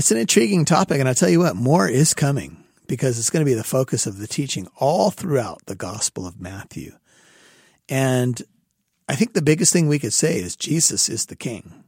It's 0.00 0.10
an 0.10 0.16
intriguing 0.16 0.64
topic, 0.64 0.98
and 0.98 1.06
I 1.06 1.12
tell 1.12 1.28
you 1.28 1.40
what, 1.40 1.56
more 1.56 1.86
is 1.86 2.14
coming 2.14 2.64
because 2.88 3.18
it's 3.18 3.28
going 3.28 3.44
to 3.44 3.50
be 3.50 3.52
the 3.52 3.62
focus 3.62 4.06
of 4.06 4.16
the 4.16 4.26
teaching 4.26 4.66
all 4.78 5.10
throughout 5.10 5.66
the 5.66 5.74
Gospel 5.74 6.26
of 6.26 6.40
Matthew. 6.40 6.94
And 7.86 8.40
I 9.10 9.14
think 9.14 9.34
the 9.34 9.42
biggest 9.42 9.74
thing 9.74 9.88
we 9.88 9.98
could 9.98 10.14
say 10.14 10.38
is 10.38 10.56
Jesus 10.56 11.10
is 11.10 11.26
the 11.26 11.36
King. 11.36 11.84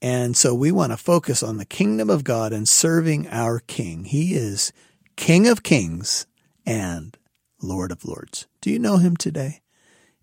And 0.00 0.38
so 0.38 0.54
we 0.54 0.72
want 0.72 0.92
to 0.92 0.96
focus 0.96 1.42
on 1.42 1.58
the 1.58 1.66
kingdom 1.66 2.08
of 2.08 2.24
God 2.24 2.54
and 2.54 2.66
serving 2.66 3.28
our 3.28 3.58
King. 3.58 4.04
He 4.04 4.32
is 4.32 4.72
King 5.16 5.46
of 5.46 5.62
Kings 5.62 6.26
and 6.64 7.14
Lord 7.60 7.92
of 7.92 8.06
Lords. 8.06 8.46
Do 8.62 8.70
you 8.70 8.78
know 8.78 8.96
him 8.96 9.18
today? 9.18 9.60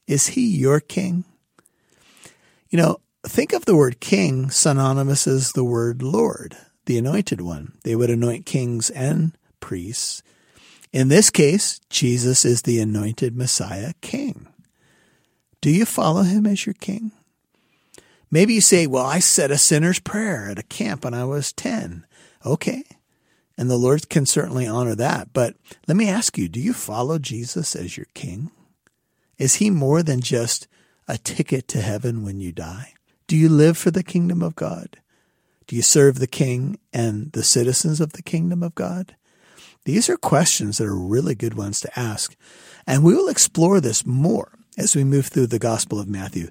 Is 0.07 0.29
he 0.29 0.47
your 0.47 0.79
King? 0.79 1.25
You 2.71 2.79
know, 2.79 2.97
think 3.23 3.53
of 3.53 3.65
the 3.65 3.75
word 3.75 3.99
king 3.99 4.49
synonymous 4.49 5.27
as 5.27 5.51
the 5.51 5.63
word 5.63 6.01
Lord 6.01 6.57
the 6.91 6.97
anointed 6.97 7.39
one. 7.39 7.71
They 7.85 7.95
would 7.95 8.09
anoint 8.09 8.45
kings 8.45 8.89
and 8.89 9.31
priests. 9.61 10.21
In 10.91 11.07
this 11.07 11.29
case, 11.29 11.79
Jesus 11.89 12.43
is 12.43 12.63
the 12.63 12.81
anointed 12.81 13.33
Messiah 13.33 13.93
king. 14.01 14.45
Do 15.61 15.69
you 15.69 15.85
follow 15.85 16.23
him 16.23 16.45
as 16.45 16.65
your 16.65 16.73
king? 16.73 17.13
Maybe 18.29 18.55
you 18.55 18.59
say, 18.59 18.87
Well, 18.87 19.05
I 19.05 19.19
said 19.19 19.51
a 19.51 19.57
sinner's 19.57 19.99
prayer 19.99 20.49
at 20.49 20.59
a 20.59 20.63
camp 20.63 21.05
when 21.05 21.13
I 21.13 21.23
was 21.23 21.53
10. 21.53 22.05
Okay. 22.45 22.83
And 23.57 23.69
the 23.69 23.77
Lord 23.77 24.09
can 24.09 24.25
certainly 24.25 24.67
honor 24.67 24.95
that. 24.95 25.31
But 25.31 25.55
let 25.87 25.95
me 25.95 26.09
ask 26.09 26.37
you 26.37 26.49
do 26.49 26.59
you 26.59 26.73
follow 26.73 27.19
Jesus 27.19 27.73
as 27.73 27.95
your 27.95 28.07
king? 28.13 28.51
Is 29.37 29.55
he 29.55 29.69
more 29.69 30.03
than 30.03 30.19
just 30.19 30.67
a 31.07 31.17
ticket 31.17 31.69
to 31.69 31.79
heaven 31.79 32.25
when 32.25 32.41
you 32.41 32.51
die? 32.51 32.95
Do 33.27 33.37
you 33.37 33.47
live 33.47 33.77
for 33.77 33.91
the 33.91 34.03
kingdom 34.03 34.41
of 34.41 34.57
God? 34.57 34.97
Do 35.71 35.77
you 35.77 35.83
serve 35.83 36.19
the 36.19 36.27
king 36.27 36.79
and 36.91 37.31
the 37.31 37.45
citizens 37.45 38.01
of 38.01 38.11
the 38.11 38.21
kingdom 38.21 38.61
of 38.61 38.75
God? 38.75 39.15
These 39.85 40.09
are 40.09 40.17
questions 40.17 40.77
that 40.77 40.85
are 40.85 40.93
really 40.93 41.33
good 41.33 41.53
ones 41.53 41.79
to 41.79 41.97
ask. 41.97 42.35
And 42.85 43.05
we 43.05 43.15
will 43.15 43.29
explore 43.29 43.79
this 43.79 44.05
more 44.05 44.51
as 44.77 44.97
we 44.97 45.05
move 45.05 45.27
through 45.27 45.47
the 45.47 45.59
Gospel 45.59 45.97
of 45.97 46.09
Matthew. 46.09 46.49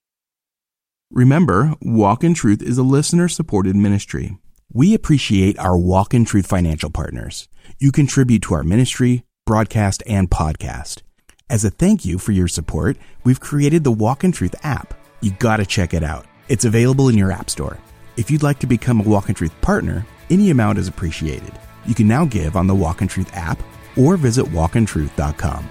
Remember, 1.11 1.75
Walk 1.83 2.25
in 2.25 2.33
Truth 2.33 2.63
is 2.63 2.79
a 2.79 2.83
listener 2.83 3.29
supported 3.29 3.77
ministry. 3.77 4.39
We 4.73 4.95
appreciate 4.95 5.59
our 5.59 5.77
Walk 5.77 6.15
in 6.15 6.25
Truth 6.25 6.47
financial 6.47 6.89
partners. 6.89 7.47
You 7.79 7.93
contribute 7.93 8.41
to 8.45 8.55
our 8.55 8.65
ministry, 8.65 9.25
broadcast, 9.45 10.03
and 10.07 10.31
podcast. 10.31 11.03
As 11.51 11.63
a 11.63 11.69
thank 11.69 12.07
you 12.07 12.19
for 12.19 12.33
your 12.33 12.49
support, 12.49 12.97
we've 13.25 13.39
created 13.39 13.85
the 13.85 13.93
Walk 13.93 14.25
in 14.25 14.33
Truth 14.33 14.55
app. 14.63 14.95
You 15.21 15.33
gotta 15.33 15.67
check 15.67 15.93
it 15.93 16.03
out. 16.03 16.25
It's 16.49 16.65
available 16.65 17.11
in 17.11 17.19
your 17.19 17.33
app 17.33 17.51
store. 17.51 17.77
If 18.17 18.31
you'd 18.31 18.43
like 18.43 18.59
to 18.61 18.67
become 18.67 19.01
a 19.01 19.05
Walk 19.05 19.29
in 19.29 19.35
Truth 19.35 19.59
partner, 19.61 20.05
any 20.31 20.51
amount 20.51 20.79
is 20.79 20.89
appreciated. 20.89 21.53
You 21.87 21.95
can 21.95 22.09
now 22.09 22.25
give 22.25 22.57
on 22.57 22.67
the 22.67 22.75
Walk 22.75 23.03
in 23.03 23.09
Truth 23.09 23.31
app 23.35 23.63
or 23.97 24.17
visit 24.17 24.47
walkintruth.com. 24.47 25.69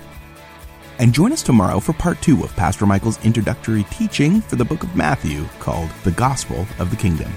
And 1.00 1.14
join 1.14 1.32
us 1.32 1.44
tomorrow 1.44 1.80
for 1.80 1.94
part 1.94 2.22
two 2.22 2.44
of 2.44 2.56
Pastor 2.56 2.86
Michael's 2.86 3.24
introductory 3.26 3.84
teaching 3.86 4.42
for 4.42 4.56
the 4.56 4.66
book 4.66 4.84
of 4.84 4.96
Matthew 4.96 5.46
called 5.60 5.90
The 6.04 6.12
Gospel 6.12 6.66
of 6.78 6.92
the 6.92 6.98
Kingdom. 6.98 7.32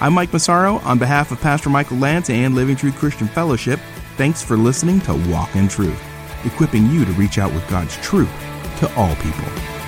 I'm 0.00 0.14
Mike 0.14 0.32
Massaro 0.32 0.76
on 0.78 0.98
behalf 0.98 1.30
of 1.30 1.40
Pastor 1.40 1.70
Michael 1.70 1.98
Lantz 1.98 2.30
and 2.30 2.54
Living 2.54 2.76
Truth 2.76 2.96
Christian 2.96 3.28
Fellowship. 3.28 3.80
Thanks 4.16 4.42
for 4.42 4.56
listening 4.56 5.00
to 5.02 5.14
Walk 5.30 5.54
in 5.56 5.68
Truth, 5.68 6.00
equipping 6.44 6.90
you 6.90 7.04
to 7.04 7.12
reach 7.12 7.38
out 7.38 7.52
with 7.52 7.68
God's 7.68 7.96
truth 7.98 8.30
to 8.78 8.94
all 8.96 9.14
people. 9.16 9.79